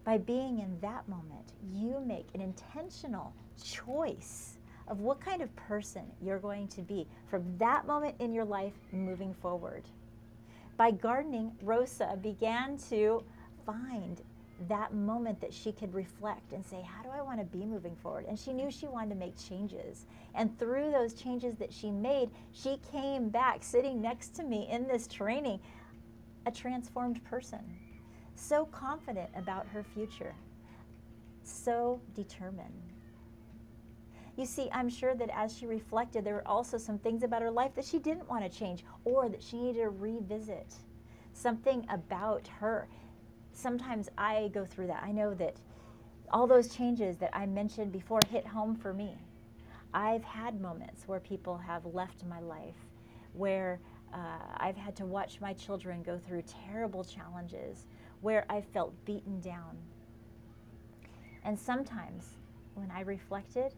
By 0.06 0.18
being 0.18 0.60
in 0.60 0.80
that 0.82 1.08
moment, 1.08 1.54
you 1.72 2.02
make 2.06 2.28
an 2.34 2.42
intentional 2.42 3.34
choice 3.64 4.58
of 4.88 5.00
what 5.00 5.22
kind 5.22 5.42
of 5.42 5.56
person 5.56 6.04
you're 6.22 6.40
going 6.40 6.68
to 6.70 6.82
be 6.82 7.08
from 7.30 7.58
that 7.58 7.88
moment 7.88 8.16
in 8.20 8.34
your 8.34 8.44
life 8.44 8.74
moving 8.92 9.34
forward. 9.34 9.84
By 10.76 10.92
gardening, 10.92 11.54
Rosa 11.62 12.18
began 12.22 12.78
to 12.90 13.24
find 13.66 14.22
that 14.68 14.94
moment 14.94 15.40
that 15.42 15.54
she 15.54 15.72
could 15.72 15.94
reflect 15.94 16.52
and 16.52 16.66
say, 16.66 16.82
How 16.82 17.04
do 17.04 17.10
I 17.10 17.22
want 17.22 17.40
to 17.40 17.46
be 17.46 17.66
moving 17.66 17.96
forward? 17.96 18.26
And 18.28 18.38
she 18.38 18.54
knew 18.54 18.70
she 18.70 18.88
wanted 18.88 19.10
to 19.10 19.16
make 19.16 19.36
changes. 19.38 20.06
And 20.36 20.58
through 20.60 20.92
those 20.92 21.14
changes 21.14 21.56
that 21.58 21.72
she 21.72 21.92
made, 21.92 22.30
she 22.52 22.80
came 22.92 23.30
back 23.30 23.64
sitting 23.64 24.02
next 24.02 24.36
to 24.36 24.44
me 24.44 24.68
in 24.70 24.88
this 24.88 25.08
training, 25.08 25.60
a 26.46 26.52
transformed 26.52 27.24
person, 27.24 27.60
so 28.36 28.66
confident 28.66 29.30
about 29.36 29.68
her 29.68 29.84
future, 29.84 30.36
so 31.44 32.02
determined. 32.16 32.94
You 34.36 34.46
see, 34.46 34.68
I'm 34.72 34.90
sure 34.90 35.14
that 35.16 35.30
as 35.32 35.56
she 35.56 35.68
reflected, 35.68 36.24
there 36.24 36.34
were 36.34 36.48
also 36.48 36.78
some 36.78 36.98
things 36.98 37.22
about 37.22 37.44
her 37.44 37.52
life 37.52 37.76
that 37.76 37.86
she 37.86 38.00
didn't 38.00 38.28
want 38.28 38.44
to 38.44 38.58
change 38.58 38.84
or 39.06 39.30
that 39.30 39.44
she 39.44 39.58
needed 39.58 39.82
to 39.82 39.90
revisit. 39.90 40.74
Something 41.34 41.86
about 41.90 42.48
her. 42.48 42.88
Sometimes 43.52 44.10
I 44.18 44.50
go 44.54 44.66
through 44.66 44.88
that. 44.88 45.04
I 45.04 45.12
know 45.12 45.36
that 45.36 45.58
all 46.32 46.48
those 46.48 46.76
changes 46.76 47.18
that 47.18 47.30
I 47.36 47.46
mentioned 47.46 47.92
before 47.92 48.20
hit 48.30 48.46
home 48.48 48.76
for 48.76 48.94
me. 48.94 49.18
I've 49.94 50.24
had 50.24 50.60
moments 50.60 51.04
where 51.08 51.20
people 51.20 51.56
have 51.58 51.86
left 51.86 52.26
my 52.26 52.40
life, 52.40 52.88
where 53.34 53.80
uh, 54.12 54.18
I've 54.58 54.76
had 54.76 54.96
to 54.98 55.06
watch 55.06 55.40
my 55.40 55.54
children 55.54 56.02
go 56.02 56.18
through 56.18 56.44
terrible 56.44 57.04
challenges, 57.04 57.86
where 58.24 58.46
I 58.50 58.62
felt 58.62 58.94
beaten 59.06 59.40
down. 59.42 59.78
And 61.44 61.60
sometimes 61.60 62.38
when 62.74 62.90
I 62.90 63.02
reflected, 63.02 63.74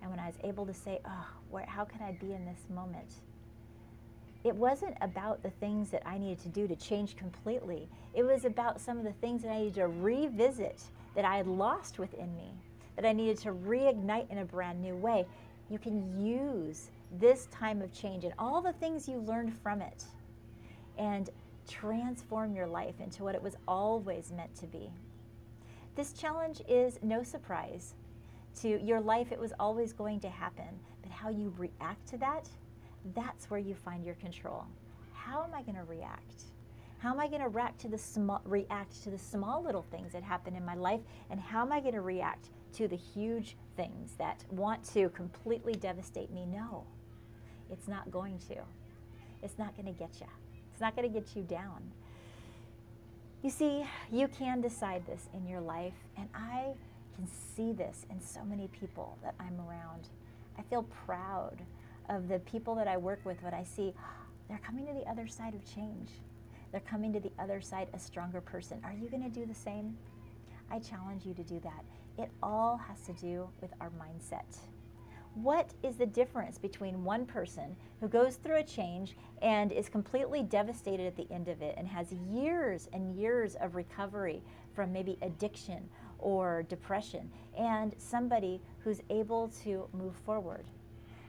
and 0.00 0.10
when 0.10 0.18
I 0.18 0.26
was 0.26 0.34
able 0.42 0.66
to 0.66 0.74
say, 0.74 0.98
oh, 1.04 1.26
where, 1.50 1.66
how 1.66 1.84
can 1.84 2.00
I 2.02 2.12
be 2.12 2.32
in 2.32 2.44
this 2.44 2.66
moment? 2.74 3.12
It 4.44 4.54
wasn't 4.56 4.96
about 5.00 5.42
the 5.42 5.50
things 5.50 5.90
that 5.90 6.02
I 6.06 6.18
needed 6.18 6.40
to 6.40 6.48
do 6.48 6.66
to 6.66 6.74
change 6.74 7.16
completely. 7.16 7.86
It 8.14 8.24
was 8.24 8.44
about 8.44 8.80
some 8.80 8.98
of 8.98 9.04
the 9.04 9.12
things 9.12 9.42
that 9.42 9.52
I 9.52 9.58
needed 9.58 9.74
to 9.74 9.86
revisit 9.86 10.82
that 11.14 11.24
I 11.24 11.36
had 11.36 11.46
lost 11.46 11.98
within 11.98 12.34
me, 12.34 12.50
that 12.96 13.04
I 13.04 13.12
needed 13.12 13.38
to 13.40 13.52
reignite 13.52 14.30
in 14.30 14.38
a 14.38 14.44
brand 14.44 14.80
new 14.80 14.96
way. 14.96 15.26
You 15.68 15.78
can 15.78 16.18
use 16.18 16.90
this 17.20 17.46
time 17.52 17.82
of 17.82 17.92
change 17.92 18.24
and 18.24 18.32
all 18.38 18.62
the 18.62 18.72
things 18.72 19.06
you 19.06 19.18
learned 19.18 19.54
from 19.62 19.82
it 19.82 20.04
and 20.98 21.30
transform 21.68 22.54
your 22.54 22.66
life 22.66 23.00
into 23.00 23.24
what 23.24 23.34
it 23.34 23.42
was 23.42 23.56
always 23.66 24.32
meant 24.32 24.54
to 24.56 24.66
be. 24.66 24.90
This 25.94 26.12
challenge 26.12 26.62
is 26.68 26.98
no 27.02 27.22
surprise 27.22 27.94
to 28.60 28.82
your 28.82 29.00
life, 29.00 29.32
it 29.32 29.40
was 29.40 29.52
always 29.58 29.92
going 29.92 30.20
to 30.20 30.28
happen. 30.28 30.68
But 31.02 31.10
how 31.10 31.30
you 31.30 31.54
react 31.56 32.06
to 32.08 32.18
that, 32.18 32.48
that's 33.14 33.50
where 33.50 33.60
you 33.60 33.74
find 33.74 34.04
your 34.04 34.14
control. 34.16 34.66
How 35.12 35.42
am 35.42 35.54
I 35.54 35.62
going 35.62 35.76
to 35.76 35.84
react? 35.84 36.42
How 36.98 37.10
am 37.12 37.20
I 37.20 37.26
going 37.26 37.42
to 37.42 37.48
react 37.48 37.80
to 37.80 37.88
the 37.88 37.98
small 37.98 38.40
react 38.44 39.02
to 39.02 39.10
the 39.10 39.18
small 39.18 39.62
little 39.62 39.84
things 39.90 40.12
that 40.12 40.22
happen 40.22 40.54
in 40.54 40.64
my 40.64 40.74
life 40.74 41.00
and 41.30 41.40
how 41.40 41.62
am 41.62 41.72
I 41.72 41.80
going 41.80 41.94
to 41.94 42.00
react 42.00 42.50
to 42.74 42.86
the 42.86 42.96
huge 42.96 43.56
things 43.76 44.12
that 44.18 44.44
want 44.50 44.84
to 44.94 45.08
completely 45.10 45.74
devastate 45.74 46.30
me? 46.30 46.46
No. 46.46 46.84
It's 47.70 47.88
not 47.88 48.10
going 48.10 48.38
to. 48.50 48.56
It's 49.42 49.58
not 49.58 49.74
going 49.76 49.92
to 49.92 49.98
get 49.98 50.20
you. 50.20 50.26
Not 50.82 50.96
going 50.96 51.10
to 51.10 51.20
get 51.20 51.36
you 51.36 51.44
down. 51.44 51.80
You 53.40 53.50
see, 53.50 53.86
you 54.10 54.26
can 54.26 54.60
decide 54.60 55.06
this 55.06 55.28
in 55.32 55.46
your 55.46 55.60
life 55.60 55.94
and 56.16 56.28
I 56.34 56.72
can 57.14 57.28
see 57.54 57.72
this 57.72 58.04
in 58.10 58.20
so 58.20 58.44
many 58.44 58.66
people 58.66 59.16
that 59.22 59.36
I'm 59.38 59.60
around. 59.60 60.08
I 60.58 60.62
feel 60.62 60.82
proud 61.06 61.62
of 62.08 62.26
the 62.26 62.40
people 62.40 62.74
that 62.74 62.88
I 62.88 62.96
work 62.96 63.20
with 63.24 63.40
when 63.44 63.54
I 63.54 63.62
see 63.62 63.94
they're 64.48 64.58
coming 64.58 64.84
to 64.88 64.92
the 64.92 65.08
other 65.08 65.28
side 65.28 65.54
of 65.54 65.64
change. 65.72 66.10
They're 66.72 66.80
coming 66.80 67.12
to 67.12 67.20
the 67.20 67.30
other 67.38 67.60
side 67.60 67.86
a 67.94 67.98
stronger 68.00 68.40
person. 68.40 68.80
Are 68.82 68.92
you 68.92 69.08
going 69.08 69.22
to 69.22 69.30
do 69.30 69.46
the 69.46 69.54
same? 69.54 69.96
I 70.68 70.80
challenge 70.80 71.24
you 71.24 71.32
to 71.34 71.44
do 71.44 71.60
that. 71.60 71.84
It 72.18 72.28
all 72.42 72.76
has 72.88 73.02
to 73.02 73.12
do 73.12 73.48
with 73.60 73.70
our 73.80 73.90
mindset. 73.90 74.58
What 75.34 75.72
is 75.82 75.96
the 75.96 76.06
difference 76.06 76.58
between 76.58 77.04
one 77.04 77.24
person 77.24 77.74
who 78.00 78.08
goes 78.08 78.36
through 78.36 78.56
a 78.56 78.62
change 78.62 79.16
and 79.40 79.72
is 79.72 79.88
completely 79.88 80.42
devastated 80.42 81.06
at 81.06 81.16
the 81.16 81.26
end 81.32 81.48
of 81.48 81.62
it 81.62 81.74
and 81.78 81.88
has 81.88 82.12
years 82.12 82.88
and 82.92 83.16
years 83.16 83.54
of 83.56 83.74
recovery 83.74 84.42
from 84.74 84.92
maybe 84.92 85.16
addiction 85.22 85.88
or 86.18 86.62
depression, 86.64 87.30
and 87.58 87.94
somebody 87.98 88.60
who's 88.84 89.00
able 89.10 89.48
to 89.64 89.88
move 89.92 90.14
forward. 90.14 90.64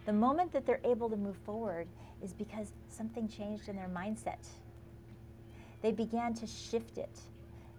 The 0.06 0.14
moment 0.14 0.52
that 0.52 0.66
they're 0.66 0.82
able 0.84 1.10
to 1.10 1.18
move 1.18 1.38
forward 1.38 1.88
is 2.22 2.34
because 2.34 2.74
something 2.90 3.28
changed 3.28 3.70
in 3.70 3.76
their 3.76 3.90
mindset. 3.90 4.46
They 5.82 5.92
began 5.92 6.34
to 6.36 6.46
shift 6.46 6.98
it 6.98 7.20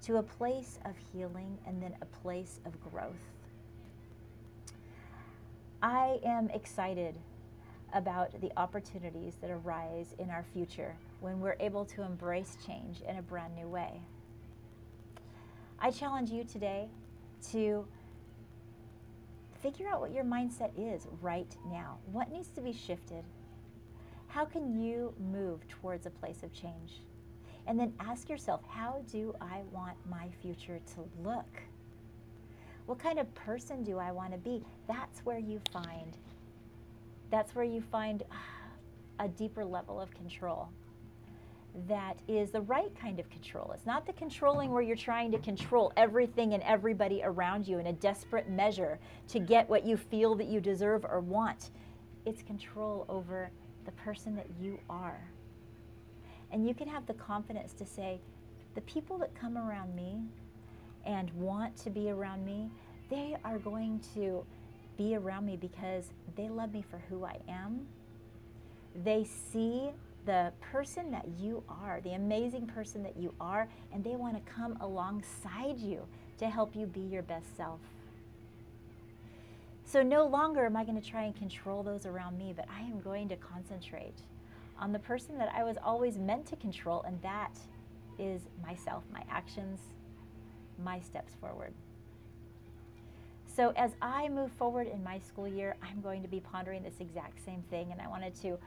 to 0.03 0.17
a 0.17 0.23
place 0.23 0.79
of 0.85 0.95
healing 1.13 1.59
and 1.67 1.83
then 1.83 1.95
a 2.03 2.07
place 2.07 2.61
of 2.65 2.73
growth. 2.91 3.34
I 5.85 6.19
am 6.25 6.49
excited 6.49 7.19
about 7.93 8.41
the 8.41 8.51
opportunities 8.57 9.35
that 9.43 9.51
arise 9.51 10.15
in 10.19 10.31
our 10.31 10.43
future 10.55 10.97
when 11.21 11.41
we're 11.41 11.57
able 11.61 11.85
to 11.85 12.01
embrace 12.01 12.57
change 12.67 13.03
in 13.07 13.19
a 13.19 13.23
brand 13.23 13.55
new 13.55 13.69
way. 13.69 14.01
I 15.79 15.91
challenge 15.91 16.31
you 16.31 16.43
today 16.43 16.89
to 17.51 17.87
figure 19.61 19.87
out 19.87 20.01
what 20.01 20.15
your 20.15 20.25
mindset 20.25 20.71
is 20.79 21.07
right 21.21 21.55
now. 21.71 21.99
What 22.11 22.33
needs 22.33 22.49
to 22.53 22.63
be 22.63 22.73
shifted? 22.73 23.23
How 24.29 24.47
can 24.47 24.83
you 24.83 25.13
move 25.19 25.69
towards 25.69 26.07
a 26.07 26.11
place 26.11 26.43
of 26.43 26.51
change? 26.55 27.03
And 27.67 27.79
then 27.79 27.93
ask 28.01 28.31
yourself, 28.31 28.63
how 28.67 29.03
do 29.13 29.35
I 29.39 29.61
want 29.71 29.99
my 30.09 30.29
future 30.41 30.81
to 30.95 31.29
look? 31.29 31.61
What 32.87 32.99
kind 32.99 33.19
of 33.19 33.33
person 33.35 33.83
do 33.83 33.99
I 33.99 34.13
want 34.13 34.33
to 34.33 34.39
be? 34.39 34.63
That's 34.87 35.21
where 35.21 35.39
you 35.39 35.61
find 35.73 36.17
that's 37.31 37.55
where 37.55 37.65
you 37.65 37.81
find 37.81 38.23
a 39.19 39.27
deeper 39.27 39.65
level 39.65 40.01
of 40.01 40.13
control 40.15 40.69
that 41.89 42.19
is 42.29 42.51
the 42.51 42.61
right 42.61 42.95
kind 43.01 43.19
of 43.19 43.29
control. 43.29 43.73
It's 43.73 43.87
not 43.87 44.07
the 44.07 44.13
controlling 44.13 44.71
where 44.71 44.83
you're 44.83 44.97
trying 44.97 45.33
to 45.33 45.39
control 45.39 45.93
everything 45.97 46.55
and 46.55 46.63
everybody 46.63 47.21
around 47.25 47.67
you 47.67 47.79
in 47.79 47.89
a 47.89 47.93
desperate 47.93 48.49
measure 48.49 48.99
to 49.29 49.41
get 49.41 49.69
what 49.69 49.85
you 49.85 49.97
feel 49.97 50.37
that 50.37 50.47
you 50.47 50.61
deserve 50.61 51.05
or 51.05 51.21
want. 51.21 51.71
It's 52.25 52.43
control 52.43 53.05
over 53.09 53.51
the 53.85 53.93
person 53.93 54.37
that 54.37 54.47
you 54.61 54.79
are. 54.89 55.21
And 56.53 56.67
you 56.67 56.75
can 56.75 56.87
have 56.87 57.07
the 57.07 57.15
confidence 57.15 57.73
to 57.75 57.85
say, 57.85 58.21
the 58.77 58.81
people 58.83 59.19
that 59.19 59.35
come 59.35 59.59
around 59.59 59.95
me 59.95 60.23
and 61.07 61.31
want 61.33 61.77
to 61.79 61.91
be 61.91 62.11
around 62.11 62.45
me, 62.45 62.71
they 63.11 63.37
are 63.45 63.59
going 63.59 64.01
to 64.15 64.45
be 64.97 65.17
around 65.17 65.47
me 65.47 65.57
because 65.57 66.05
they 66.37 66.49
love 66.49 66.73
me 66.73 66.85
for 66.89 66.99
who 67.09 67.25
I 67.25 67.39
am. 67.49 67.87
They 69.05 69.25
see 69.25 69.91
the 70.25 70.53
person 70.61 71.11
that 71.11 71.27
you 71.39 71.63
are, 71.69 72.01
the 72.03 72.15
amazing 72.15 72.67
person 72.67 73.03
that 73.03 73.17
you 73.17 73.35
are, 73.41 73.69
and 73.93 74.03
they 74.03 74.17
want 74.17 74.35
to 74.35 74.53
come 74.53 74.79
alongside 74.81 75.79
you 75.79 76.07
to 76.39 76.49
help 76.49 76.75
you 76.75 76.87
be 76.87 77.01
your 77.01 77.23
best 77.23 77.57
self. 77.57 77.81
So 79.85 80.03
no 80.03 80.27
longer 80.27 80.65
am 80.65 80.77
I 80.77 80.85
going 80.85 81.01
to 81.01 81.07
try 81.07 81.25
and 81.25 81.37
control 81.37 81.83
those 81.83 82.07
around 82.07 82.39
me, 82.39 82.55
but 82.57 82.67
I 82.75 82.81
am 82.81 83.01
going 83.01 83.29
to 83.29 83.37
concentrate 83.37 84.15
on 84.79 84.93
the 84.93 84.99
person 84.99 85.39
that 85.39 85.53
I 85.55 85.63
was 85.63 85.77
always 85.85 86.17
meant 86.17 86.47
to 86.47 86.57
control, 86.57 87.03
and 87.03 87.21
that 87.23 87.53
is 88.19 88.43
myself, 88.67 89.05
my 89.13 89.23
actions, 89.31 89.79
my 90.83 91.01
steps 91.01 91.35
forward. 91.41 91.73
So 93.47 93.73
as 93.77 93.93
I 94.03 94.29
move 94.29 94.51
forward 94.53 94.89
in 94.89 95.03
my 95.05 95.19
school 95.21 95.47
year, 95.47 95.77
I'm 95.83 96.01
going 96.01 96.23
to 96.23 96.29
be 96.29 96.41
pondering 96.41 96.83
this 96.83 97.01
exact 97.01 97.45
same 97.45 97.63
thing, 97.71 97.93
and 97.93 98.01
I 98.01 98.09
wanted 98.09 98.35
to 98.43 98.59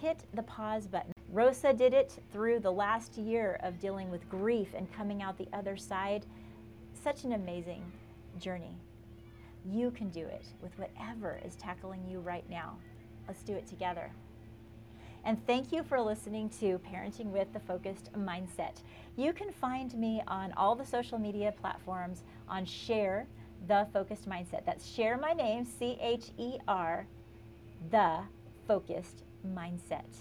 hit 0.00 0.24
the 0.34 0.42
pause 0.44 0.86
button. 0.86 1.12
Rosa 1.30 1.72
did 1.72 1.92
it 1.92 2.16
through 2.32 2.60
the 2.60 2.70
last 2.70 3.16
year 3.16 3.58
of 3.62 3.80
dealing 3.80 4.10
with 4.10 4.28
grief 4.28 4.68
and 4.74 4.92
coming 4.92 5.22
out 5.22 5.36
the 5.36 5.48
other 5.52 5.76
side. 5.76 6.24
Such 6.94 7.24
an 7.24 7.32
amazing 7.32 7.82
journey. 8.38 8.76
You 9.64 9.90
can 9.90 10.10
do 10.10 10.26
it 10.26 10.46
with 10.60 10.78
whatever 10.78 11.40
is 11.44 11.56
tackling 11.56 12.06
you 12.08 12.20
right 12.20 12.48
now. 12.48 12.76
Let's 13.26 13.42
do 13.42 13.54
it 13.54 13.66
together. 13.66 14.12
And 15.24 15.44
thank 15.46 15.70
you 15.72 15.84
for 15.84 16.00
listening 16.00 16.48
to 16.60 16.80
Parenting 16.80 17.26
with 17.26 17.52
the 17.52 17.60
Focused 17.60 18.12
Mindset. 18.14 18.82
You 19.16 19.32
can 19.32 19.52
find 19.52 19.94
me 19.94 20.20
on 20.26 20.52
all 20.56 20.74
the 20.74 20.84
social 20.84 21.18
media 21.18 21.52
platforms 21.60 22.24
on 22.48 22.64
Cher 22.64 23.26
the 23.68 23.86
Focused 23.92 24.28
Mindset. 24.28 24.66
That's 24.66 24.84
Cher 24.84 25.16
my 25.16 25.32
name, 25.32 25.64
C 25.64 25.96
H 26.00 26.32
E 26.38 26.58
R, 26.66 27.06
the 27.90 28.18
Focused 28.66 29.22
Mindset. 29.46 30.16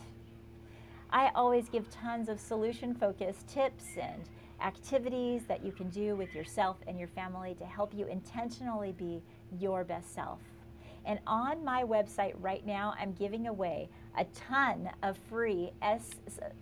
I 1.09 1.31
always 1.33 1.67
give 1.67 1.89
tons 1.89 2.29
of 2.29 2.39
solution 2.39 2.93
focused 2.93 3.47
tips 3.47 3.85
and 3.99 4.29
activities 4.61 5.41
that 5.47 5.65
you 5.65 5.71
can 5.71 5.89
do 5.89 6.15
with 6.15 6.35
yourself 6.35 6.77
and 6.85 6.99
your 6.99 7.07
family 7.07 7.55
to 7.55 7.65
help 7.65 7.93
you 7.93 8.05
intentionally 8.05 8.91
be 8.91 9.23
your 9.59 9.83
best 9.83 10.13
self. 10.13 10.39
And 11.05 11.19
on 11.25 11.63
my 11.63 11.83
website 11.83 12.33
right 12.39 12.65
now, 12.65 12.93
I'm 12.99 13.13
giving 13.13 13.47
away 13.47 13.89
a 14.17 14.25
ton 14.25 14.89
of 15.03 15.17
free 15.29 15.71
S, 15.81 16.11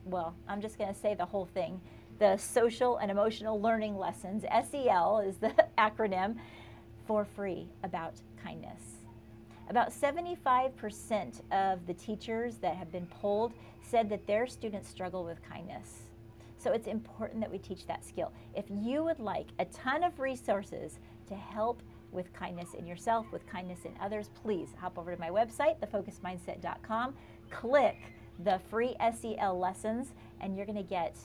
well, 0.05 0.36
I'm 0.48 0.62
just 0.62 0.77
going 0.77 0.93
to 0.93 1.00
say 1.00 1.13
the 1.13 1.25
whole 1.25 1.46
thing. 1.46 1.81
The 2.19 2.38
social 2.38 2.98
and 2.98 3.10
emotional 3.10 3.62
learning 3.62 3.98
lessons, 3.98 4.43
SEL 4.72 5.19
is 5.19 5.38
the 5.38 5.53
acronym, 5.77 6.38
for 7.08 7.25
free 7.25 7.67
about 7.84 8.13
kindness. 8.43 8.81
About 9.69 9.91
75% 9.91 11.41
of 11.51 11.86
the 11.86 11.93
teachers 11.93 12.58
that 12.58 12.75
have 12.75 12.91
been 12.91 13.08
polled 13.08 13.53
said 13.81 14.10
that 14.10 14.25
their 14.27 14.48
students 14.48 14.89
struggle 14.89 15.24
with 15.24 15.41
kindness. 15.48 16.03
So 16.58 16.72
it's 16.72 16.88
important 16.88 17.39
that 17.41 17.51
we 17.51 17.58
teach 17.58 17.88
that 17.88 18.03
skill. 18.03 18.31
If 18.55 18.65
you 18.69 19.03
would 19.03 19.19
like 19.19 19.48
a 19.60 19.65
ton 19.65 20.03
of 20.03 20.19
resources 20.19 21.00
to 21.27 21.36
help 21.36 21.81
with 22.12 22.32
kindness 22.34 22.74
in 22.74 22.86
yourself, 22.86 23.25
with 23.32 23.46
kindness 23.48 23.80
in 23.86 23.94
others, 24.01 24.30
please 24.44 24.70
hop 24.80 24.98
over 24.98 25.13
to 25.13 25.20
my 25.20 25.30
website, 25.30 25.80
thefocusmindset.com, 25.80 27.13
click 27.50 27.98
the 28.44 28.60
free 28.70 28.96
SEL 29.00 29.60
lessons, 29.60 30.13
and 30.42 30.56
you're 30.56 30.66
going 30.66 30.75
to 30.75 30.84
get 30.84 31.18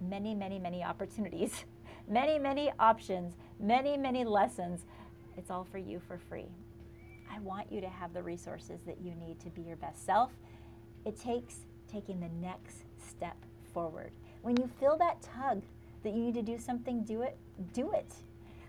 many, 0.00 0.34
many, 0.34 0.58
many 0.58 0.82
opportunities, 0.82 1.64
many, 2.08 2.38
many 2.38 2.72
options, 2.78 3.34
many, 3.60 3.96
many 3.96 4.24
lessons. 4.24 4.84
It's 5.36 5.50
all 5.50 5.66
for 5.70 5.78
you 5.78 6.00
for 6.06 6.18
free. 6.18 6.48
I 7.34 7.38
want 7.40 7.72
you 7.72 7.80
to 7.80 7.88
have 7.88 8.12
the 8.12 8.22
resources 8.22 8.80
that 8.86 9.00
you 9.00 9.14
need 9.14 9.40
to 9.40 9.50
be 9.50 9.62
your 9.62 9.76
best 9.76 10.04
self. 10.04 10.30
It 11.06 11.18
takes 11.18 11.60
taking 11.90 12.20
the 12.20 12.28
next 12.40 12.84
step 12.98 13.36
forward. 13.72 14.12
When 14.42 14.56
you 14.56 14.68
feel 14.80 14.96
that 14.98 15.22
tug 15.22 15.62
that 16.02 16.12
you 16.12 16.20
need 16.20 16.34
to 16.34 16.42
do 16.42 16.58
something, 16.58 17.04
do 17.04 17.22
it, 17.22 17.36
do 17.72 17.92
it. 17.92 18.12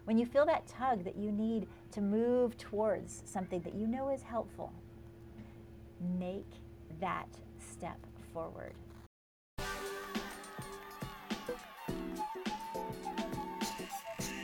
When 0.06 0.18
you 0.18 0.26
feel 0.26 0.46
that 0.48 0.68
tug 0.68 1.06
that 1.06 1.16
you 1.16 1.32
need 1.32 1.68
to 1.92 2.02
move 2.02 2.58
towards 2.58 3.24
something 3.26 3.62
that 3.62 3.74
you 3.74 3.88
know 3.88 4.10
is 4.10 4.22
helpful, 4.22 4.74
make 6.20 6.50
that 7.00 7.30
step 7.58 7.98
forward. 8.34 8.74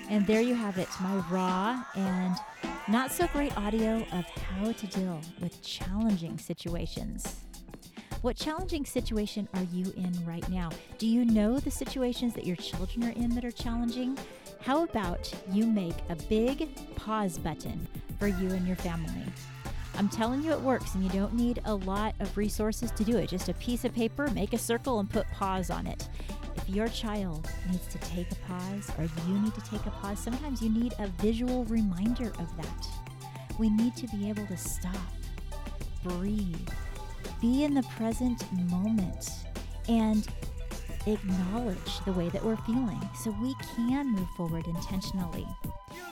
And 0.09 0.25
there 0.25 0.41
you 0.41 0.55
have 0.55 0.77
it, 0.77 0.87
my 1.01 1.17
raw 1.29 1.83
and 1.95 2.35
not 2.87 3.11
so 3.11 3.27
great 3.27 3.55
audio 3.57 3.97
of 4.13 4.25
how 4.25 4.71
to 4.71 4.87
deal 4.87 5.21
with 5.41 5.61
challenging 5.61 6.37
situations. 6.37 7.41
What 8.21 8.35
challenging 8.35 8.85
situation 8.85 9.47
are 9.53 9.63
you 9.71 9.93
in 9.95 10.13
right 10.25 10.47
now? 10.49 10.71
Do 10.97 11.07
you 11.07 11.23
know 11.23 11.57
the 11.57 11.71
situations 11.71 12.33
that 12.33 12.45
your 12.45 12.57
children 12.57 13.05
are 13.05 13.13
in 13.13 13.33
that 13.35 13.45
are 13.45 13.51
challenging? 13.51 14.17
How 14.59 14.83
about 14.83 15.33
you 15.49 15.65
make 15.65 15.95
a 16.09 16.17
big 16.27 16.67
pause 16.97 17.37
button 17.37 17.87
for 18.19 18.27
you 18.27 18.49
and 18.49 18.67
your 18.67 18.75
family? 18.75 19.23
I'm 19.95 20.09
telling 20.09 20.43
you 20.43 20.51
it 20.51 20.59
works 20.59 20.95
and 20.95 21.03
you 21.03 21.09
don't 21.11 21.33
need 21.33 21.61
a 21.63 21.73
lot 21.73 22.13
of 22.19 22.35
resources 22.35 22.91
to 22.91 23.05
do 23.05 23.15
it. 23.15 23.29
Just 23.29 23.47
a 23.47 23.53
piece 23.53 23.85
of 23.85 23.95
paper, 23.95 24.29
make 24.31 24.51
a 24.51 24.57
circle, 24.57 24.99
and 24.99 25.09
put 25.09 25.25
pause 25.31 25.69
on 25.69 25.87
it. 25.87 26.09
If 26.57 26.69
your 26.69 26.89
child 26.89 27.49
needs 27.71 27.87
to 27.87 27.97
take 27.99 28.29
a 28.33 28.35
pause 28.35 28.91
or 28.97 29.05
you 29.29 29.39
need 29.39 29.55
to 29.55 29.61
take 29.61 29.85
a 29.85 29.91
pause, 29.91 30.19
sometimes 30.19 30.61
you 30.61 30.69
need 30.69 30.93
a 30.99 31.07
visual 31.21 31.63
reminder 31.65 32.33
of 32.37 32.57
that. 32.57 32.87
We 33.57 33.69
need 33.69 33.95
to 33.95 34.07
be 34.07 34.27
able 34.27 34.45
to 34.47 34.57
stop, 34.57 35.13
breathe, 36.03 36.67
be 37.41 37.63
in 37.63 37.73
the 37.73 37.83
present 37.83 38.43
moment 38.69 39.29
and 39.87 40.27
acknowledge 41.07 41.99
the 42.05 42.13
way 42.13 42.29
that 42.29 42.43
we're 42.43 42.57
feeling 42.57 43.01
so 43.15 43.31
we 43.41 43.55
can 43.75 44.07
move 44.11 44.27
forward 44.35 44.67
intentionally. 44.67 45.47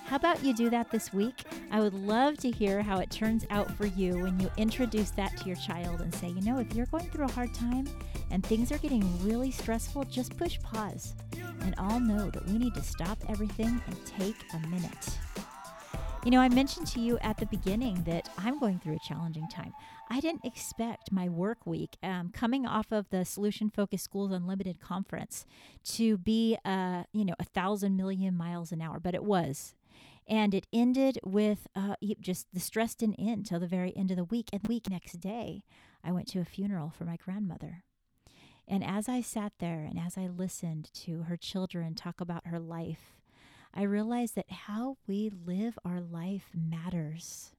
How 0.05 0.15
about 0.15 0.43
you 0.43 0.53
do 0.53 0.69
that 0.69 0.89
this 0.89 1.11
week? 1.13 1.43
I 1.69 1.81
would 1.81 1.93
love 1.93 2.37
to 2.37 2.49
hear 2.49 2.81
how 2.81 2.99
it 2.99 3.11
turns 3.11 3.45
out 3.49 3.69
for 3.75 3.85
you 3.85 4.19
when 4.19 4.39
you 4.39 4.49
introduce 4.57 5.11
that 5.11 5.35
to 5.37 5.45
your 5.45 5.57
child 5.57 6.01
and 6.01 6.13
say, 6.15 6.29
you 6.29 6.41
know, 6.41 6.59
if 6.59 6.73
you're 6.73 6.85
going 6.87 7.09
through 7.09 7.25
a 7.25 7.31
hard 7.31 7.53
time 7.53 7.87
and 8.31 8.45
things 8.45 8.71
are 8.71 8.77
getting 8.77 9.03
really 9.23 9.51
stressful, 9.51 10.05
just 10.05 10.37
push 10.37 10.59
pause 10.61 11.13
and 11.61 11.75
all 11.77 11.99
know 11.99 12.29
that 12.29 12.45
we 12.47 12.57
need 12.57 12.73
to 12.75 12.81
stop 12.81 13.17
everything 13.27 13.81
and 13.85 14.05
take 14.05 14.35
a 14.53 14.67
minute. 14.67 15.19
You 16.27 16.31
know, 16.31 16.41
I 16.41 16.49
mentioned 16.49 16.87
to 16.87 16.99
you 16.99 17.17
at 17.19 17.37
the 17.37 17.45
beginning 17.45 18.03
that 18.03 18.27
I'm 18.37 18.59
going 18.59 18.79
through 18.79 18.97
a 18.97 19.07
challenging 19.07 19.47
time. 19.47 19.73
I 20.09 20.19
didn't 20.19 20.43
expect 20.43 21.09
my 21.09 21.29
work 21.29 21.65
week 21.65 21.95
um, 22.03 22.31
coming 22.33 22.65
off 22.65 22.91
of 22.91 23.09
the 23.11 23.23
Solution 23.23 23.69
Focused 23.69 24.03
Schools 24.03 24.33
Unlimited 24.33 24.81
conference 24.81 25.45
to 25.85 26.17
be, 26.17 26.57
uh, 26.65 27.03
you 27.13 27.23
know, 27.23 27.35
a 27.39 27.45
thousand 27.45 27.95
million 27.95 28.35
miles 28.35 28.73
an 28.73 28.81
hour, 28.81 28.99
but 28.99 29.15
it 29.15 29.23
was. 29.23 29.73
And 30.27 30.53
it 30.53 30.67
ended 30.73 31.17
with 31.23 31.65
uh, 31.77 31.95
just 32.19 32.47
the 32.51 32.59
stress 32.59 32.93
didn't 32.93 33.21
end 33.21 33.45
till 33.45 33.61
the 33.61 33.65
very 33.65 33.95
end 33.95 34.11
of 34.11 34.17
the 34.17 34.25
week. 34.25 34.49
And 34.51 34.61
the 34.63 34.67
week 34.67 34.89
next 34.89 35.21
day, 35.21 35.63
I 36.03 36.11
went 36.11 36.27
to 36.33 36.41
a 36.41 36.45
funeral 36.45 36.89
for 36.89 37.05
my 37.05 37.15
grandmother. 37.15 37.85
And 38.67 38.83
as 38.83 39.07
I 39.07 39.21
sat 39.21 39.53
there 39.59 39.87
and 39.89 39.97
as 39.97 40.17
I 40.17 40.27
listened 40.27 40.89
to 41.05 41.21
her 41.21 41.37
children 41.37 41.95
talk 41.95 42.19
about 42.19 42.47
her 42.47 42.59
life, 42.59 43.16
I 43.77 43.83
realized 43.83 44.33
that 44.33 44.49
how 44.49 44.97
we 45.05 45.29
live 45.29 45.77
our 45.85 46.01
life 46.01 46.49
matters. 46.55 47.51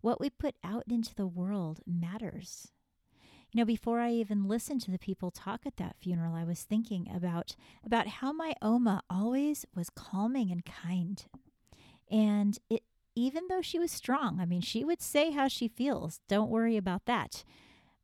What 0.00 0.20
we 0.20 0.30
put 0.30 0.56
out 0.64 0.82
into 0.90 1.14
the 1.14 1.28
world 1.28 1.78
matters. 1.86 2.72
You 3.52 3.60
know, 3.60 3.64
before 3.64 4.00
I 4.00 4.10
even 4.10 4.48
listened 4.48 4.80
to 4.82 4.90
the 4.90 4.98
people 4.98 5.30
talk 5.30 5.60
at 5.64 5.76
that 5.76 5.94
funeral, 5.96 6.34
I 6.34 6.42
was 6.42 6.64
thinking 6.64 7.08
about 7.14 7.54
about 7.86 8.08
how 8.08 8.32
my 8.32 8.54
Oma 8.60 9.02
always 9.08 9.64
was 9.76 9.90
calming 9.90 10.50
and 10.50 10.64
kind. 10.64 11.24
And 12.10 12.58
it 12.68 12.82
even 13.14 13.44
though 13.48 13.62
she 13.62 13.78
was 13.78 13.92
strong, 13.92 14.40
I 14.40 14.44
mean, 14.44 14.60
she 14.60 14.84
would 14.84 15.00
say 15.00 15.30
how 15.30 15.46
she 15.46 15.68
feels. 15.68 16.20
Don't 16.28 16.50
worry 16.50 16.76
about 16.76 17.06
that. 17.06 17.44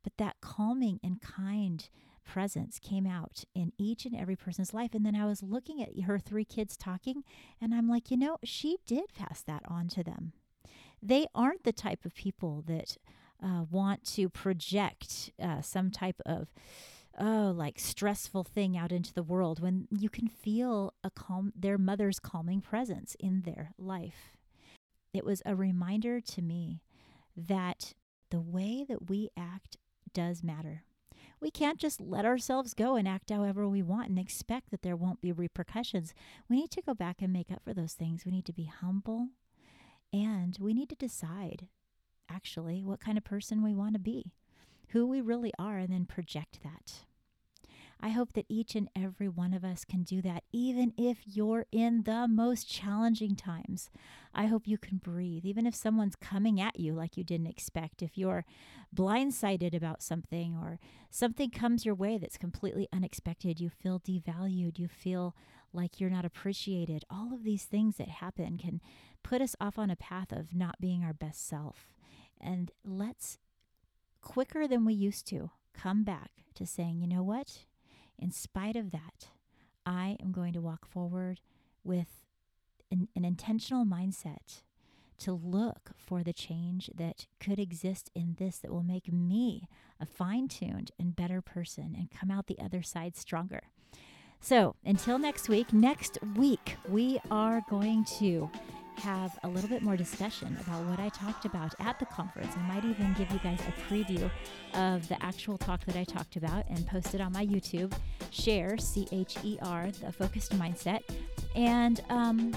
But 0.05 0.17
that 0.19 0.37
calming 0.41 1.01
and 1.03 1.21
kind 1.21 1.89
presence 2.25 2.79
came 2.79 3.07
out 3.07 3.45
in 3.55 3.73
each 3.79 4.05
and 4.05 4.17
every 4.17 4.37
person's 4.37 4.75
life. 4.75 4.95
And 4.95 5.05
then 5.05 5.15
I 5.15 5.27
was 5.27 5.43
looking 5.43 5.83
at 5.83 6.05
her 6.05 6.19
three 6.19 6.45
kids 6.45 6.77
talking, 6.77 7.23
and 7.61 7.75
I'm 7.75 7.89
like, 7.89 8.11
you 8.11 8.17
know, 8.17 8.39
she 8.45 8.79
did 8.87 9.13
pass 9.15 9.43
that 9.43 9.63
on 9.69 9.89
to 9.89 10.03
them. 10.03 10.33
They 11.03 11.27
aren't 11.35 11.65
the 11.65 11.73
type 11.73 12.05
of 12.05 12.15
people 12.15 12.65
that 12.67 12.97
uh, 13.43 13.65
want 13.71 14.05
to 14.05 14.29
project 14.29 15.33
uh, 15.43 15.61
some 15.61 15.91
type 15.91 16.21
of 16.25 16.49
oh 17.19 17.53
like 17.55 17.79
stressful 17.79 18.43
thing 18.43 18.77
out 18.77 18.91
into 18.91 19.13
the 19.13 19.23
world 19.23 19.61
when 19.61 19.87
you 19.91 20.09
can 20.09 20.27
feel 20.27 20.93
a 21.05 21.11
calm 21.11 21.53
their 21.55 21.79
mother's 21.79 22.19
calming 22.19 22.61
presence 22.61 23.17
in 23.21 23.43
their 23.43 23.73
life 23.79 24.37
it 25.13 25.25
was 25.25 25.41
a 25.47 25.55
reminder 25.55 26.21
to 26.21 26.43
me 26.43 26.83
that 27.37 27.93
the 28.31 28.41
way 28.41 28.85
that 28.89 29.09
we 29.09 29.31
act 29.37 29.77
does 30.13 30.43
matter 30.43 30.83
we 31.45 31.51
can't 31.51 31.79
just 31.79 32.01
let 32.01 32.25
ourselves 32.25 32.73
go 32.73 32.97
and 32.97 33.07
act 33.07 33.29
however 33.29 33.69
we 33.69 33.83
want 33.83 34.09
and 34.09 34.19
expect 34.19 34.71
that 34.71 34.81
there 34.81 34.97
won't 34.97 35.21
be 35.21 35.31
repercussions. 35.31 36.15
We 36.49 36.57
need 36.57 36.71
to 36.71 36.81
go 36.81 36.95
back 36.95 37.21
and 37.21 37.35
make 37.35 37.51
up 37.53 37.63
for 37.63 37.75
those 37.75 37.93
things. 37.93 38.25
We 38.25 38.33
need 38.33 38.47
to 38.47 38.53
be 38.55 38.65
humble 38.65 39.29
and 40.11 40.57
we 40.59 40.73
need 40.73 40.89
to 40.89 40.95
decide 40.95 41.67
actually 42.31 42.83
what 42.83 42.99
kind 42.99 43.19
of 43.19 43.25
person 43.25 43.63
we 43.63 43.75
want 43.75 43.93
to 43.93 43.99
be, 43.99 44.33
who 44.89 45.07
we 45.07 45.21
really 45.21 45.53
are, 45.59 45.77
and 45.77 45.93
then 45.93 46.07
project 46.07 46.61
that. 46.63 47.05
I 48.01 48.11
hope 48.11 48.33
that 48.35 48.47
each 48.49 48.75
and 48.75 48.89
every 48.95 49.29
one 49.29 49.55
of 49.55 49.65
us 49.65 49.85
can 49.85 50.03
do 50.03 50.21
that, 50.23 50.45
even 50.53 50.93
if 50.97 51.19
you're 51.25 51.67
in 51.73 52.03
the 52.03 52.29
most 52.29 52.69
challenging 52.69 53.35
times. 53.35 53.91
I 54.35 54.47
hope 54.47 54.67
you 54.67 54.79
can 54.79 54.99
breathe, 54.99 55.45
even 55.45 55.67
if 55.67 55.75
someone's 55.75 56.17
coming 56.17 56.61
at 56.61 56.79
you 56.79 56.93
like 56.93 57.17
you 57.17 57.25
didn't 57.25 57.47
expect. 57.47 58.03
If 58.03 58.19
you're 58.19 58.45
blindsided 58.95 59.75
about 59.75 60.03
something 60.03 60.57
or 60.57 60.79
something 61.11 61.51
comes 61.51 61.87
your 61.87 61.95
way 61.95 62.19
that's 62.19 62.37
completely 62.37 62.89
unexpected, 62.93 63.61
you 63.61 63.71
feel 63.71 64.01
devalued, 64.01 64.79
you 64.79 64.89
feel 64.89 65.35
like 65.73 66.01
you're 66.01 66.11
not 66.11 66.25
appreciated. 66.25 67.05
All 67.11 67.33
of 67.33 67.45
these 67.45 67.65
things 67.65 67.97
that 67.97 68.09
happen 68.09 68.59
can 68.59 68.81
put 69.23 69.41
us 69.41 69.57
off 69.61 69.79
on 69.79 69.91
a 69.91 69.97
path 69.97 70.33
of 70.33 70.55
not 70.55 70.81
being 70.81 71.03
our 71.03 71.15
best 71.15 71.47
self. 71.47 71.93
And 72.41 72.71
let's, 72.85 73.39
quicker 74.21 74.69
than 74.69 74.85
we 74.85 74.95
used 74.95 75.27
to, 75.29 75.51
come 75.73 76.05
back 76.05 76.31
to 76.55 76.67
saying, 76.67 77.01
you 77.01 77.07
know 77.07 77.23
what? 77.23 77.65
In 78.19 78.31
spite 78.31 78.77
of 78.77 78.91
that, 78.93 79.29
I 79.87 80.17
am 80.21 80.33
going 80.33 80.53
to 80.55 80.61
walk 80.61 80.87
forward 80.87 81.41
with 81.83 82.09
an, 82.91 83.09
an 83.15 83.25
intentional 83.25 83.85
mindset 83.85 84.63
to 85.19 85.33
look 85.33 85.91
for 85.97 86.23
the 86.23 86.33
change 86.33 86.91
that 86.95 87.27
could 87.41 87.59
exist 87.59 88.11
in 88.15 88.37
this 88.39 88.59
that 88.59 88.73
will 88.73 88.83
make 88.83 89.13
me 89.13 89.69
a 90.01 90.07
fine 90.07 90.49
tuned 90.49 90.91
and 90.99 91.15
better 91.15 91.41
person 91.41 91.95
and 91.97 92.11
come 92.11 92.31
out 92.31 92.47
the 92.47 92.59
other 92.59 92.83
side 92.83 93.17
stronger. 93.17 93.63
So 94.41 94.77
until 94.85 95.19
next 95.19 95.49
week, 95.49 95.73
next 95.73 96.19
week, 96.37 96.77
we 96.89 97.19
are 97.31 97.63
going 97.71 98.05
to 98.19 98.51
have 98.99 99.39
a 99.43 99.49
little 99.49 99.69
bit 99.69 99.83
more 99.83 99.97
discussion 99.97 100.57
about 100.61 100.85
what 100.85 100.99
I 100.99 101.09
talked 101.09 101.45
about 101.45 101.75
at 101.81 101.99
the 101.99 102.07
conference. 102.07 102.55
I 102.57 102.63
might 102.69 102.85
even 102.85 103.15
give 103.15 103.31
you 103.31 103.39
guys 103.39 103.61
a 103.61 103.93
preview 103.93 104.31
of 104.75 105.07
the 105.09 105.23
actual 105.23 105.59
talk 105.59 105.85
that 105.87 105.97
I 105.97 106.05
talked 106.05 106.37
about 106.37 106.65
and 106.69 106.87
post 106.87 107.15
it 107.15 107.21
on 107.21 107.33
my 107.33 107.45
YouTube. 107.45 107.93
Cher, 108.31 108.79
C 108.79 109.07
H 109.13 109.37
E 109.43 109.59
R, 109.63 109.91
the 110.03 110.13
focused 110.13 110.57
mindset. 110.59 111.01
And, 111.55 112.01
um, 112.09 112.55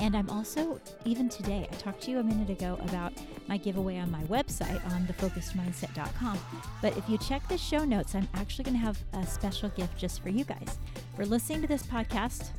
and 0.00 0.16
I'm 0.16 0.28
also, 0.28 0.80
even 1.04 1.28
today, 1.28 1.68
I 1.70 1.74
talked 1.76 2.02
to 2.02 2.10
you 2.10 2.18
a 2.18 2.22
minute 2.22 2.50
ago 2.50 2.78
about 2.82 3.12
my 3.46 3.56
giveaway 3.56 3.98
on 3.98 4.10
my 4.10 4.22
website 4.24 4.84
on 4.92 5.06
thefocusedmindset.com. 5.06 6.38
But 6.82 6.96
if 6.96 7.08
you 7.08 7.16
check 7.18 7.46
the 7.48 7.58
show 7.58 7.84
notes, 7.84 8.14
I'm 8.14 8.28
actually 8.34 8.64
going 8.64 8.76
to 8.76 8.84
have 8.84 8.98
a 9.12 9.26
special 9.26 9.68
gift 9.70 9.96
just 9.96 10.22
for 10.22 10.28
you 10.30 10.44
guys. 10.44 10.78
For 11.16 11.24
listening 11.24 11.62
to 11.62 11.68
this 11.68 11.84
podcast, 11.84 12.50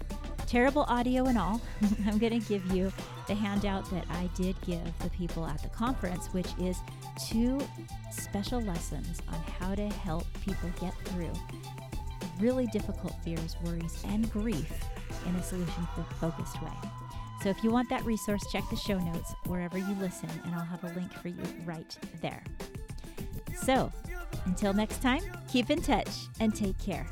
terrible 0.46 0.84
audio 0.84 1.26
and 1.26 1.38
all, 1.38 1.62
I'm 2.08 2.18
going 2.18 2.40
to 2.40 2.48
give 2.48 2.66
you 2.74 2.92
the 3.28 3.36
handout 3.36 3.90
that 3.92 4.06
I 4.10 4.30
did 4.36 4.56
give 4.62 4.98
the 5.00 5.10
people 5.10 5.46
at 5.46 5.62
the 5.62 5.70
conference, 5.70 6.28
which 6.28 6.48
is 6.60 6.78
two 7.28 7.60
special 8.12 8.62
lessons 8.62 9.22
on 9.28 9.40
how 9.60 9.76
to 9.76 9.88
help 9.90 10.26
people 10.42 10.70
get 10.80 10.94
through 11.06 11.34
really 12.40 12.68
difficult 12.68 13.14
fears, 13.24 13.56
worries, 13.64 14.04
and 14.08 14.32
grief 14.32 14.72
in 15.26 15.36
a 15.36 15.44
solution 15.44 15.88
focused 16.20 16.62
way. 16.62 16.72
So 17.42 17.50
if 17.50 17.64
you 17.64 17.70
want 17.70 17.90
that 17.90 18.04
resource, 18.06 18.44
check 18.52 18.64
the 18.70 18.76
show 18.76 18.98
notes 18.98 19.34
wherever 19.46 19.78
you 19.78 19.96
listen, 20.00 20.30
and 20.44 20.56
I'll 20.56 20.66
have 20.66 20.84
a 20.84 20.94
link 20.94 21.12
for 21.14 21.28
you 21.28 21.44
right 21.64 21.98
there. 22.22 22.44
So 23.56 23.92
until 24.46 24.74
next 24.74 25.02
time, 25.02 25.22
keep 25.48 25.70
in 25.70 25.82
touch 25.82 26.10
and 26.40 26.56
take 26.56 26.78
care. 26.80 27.08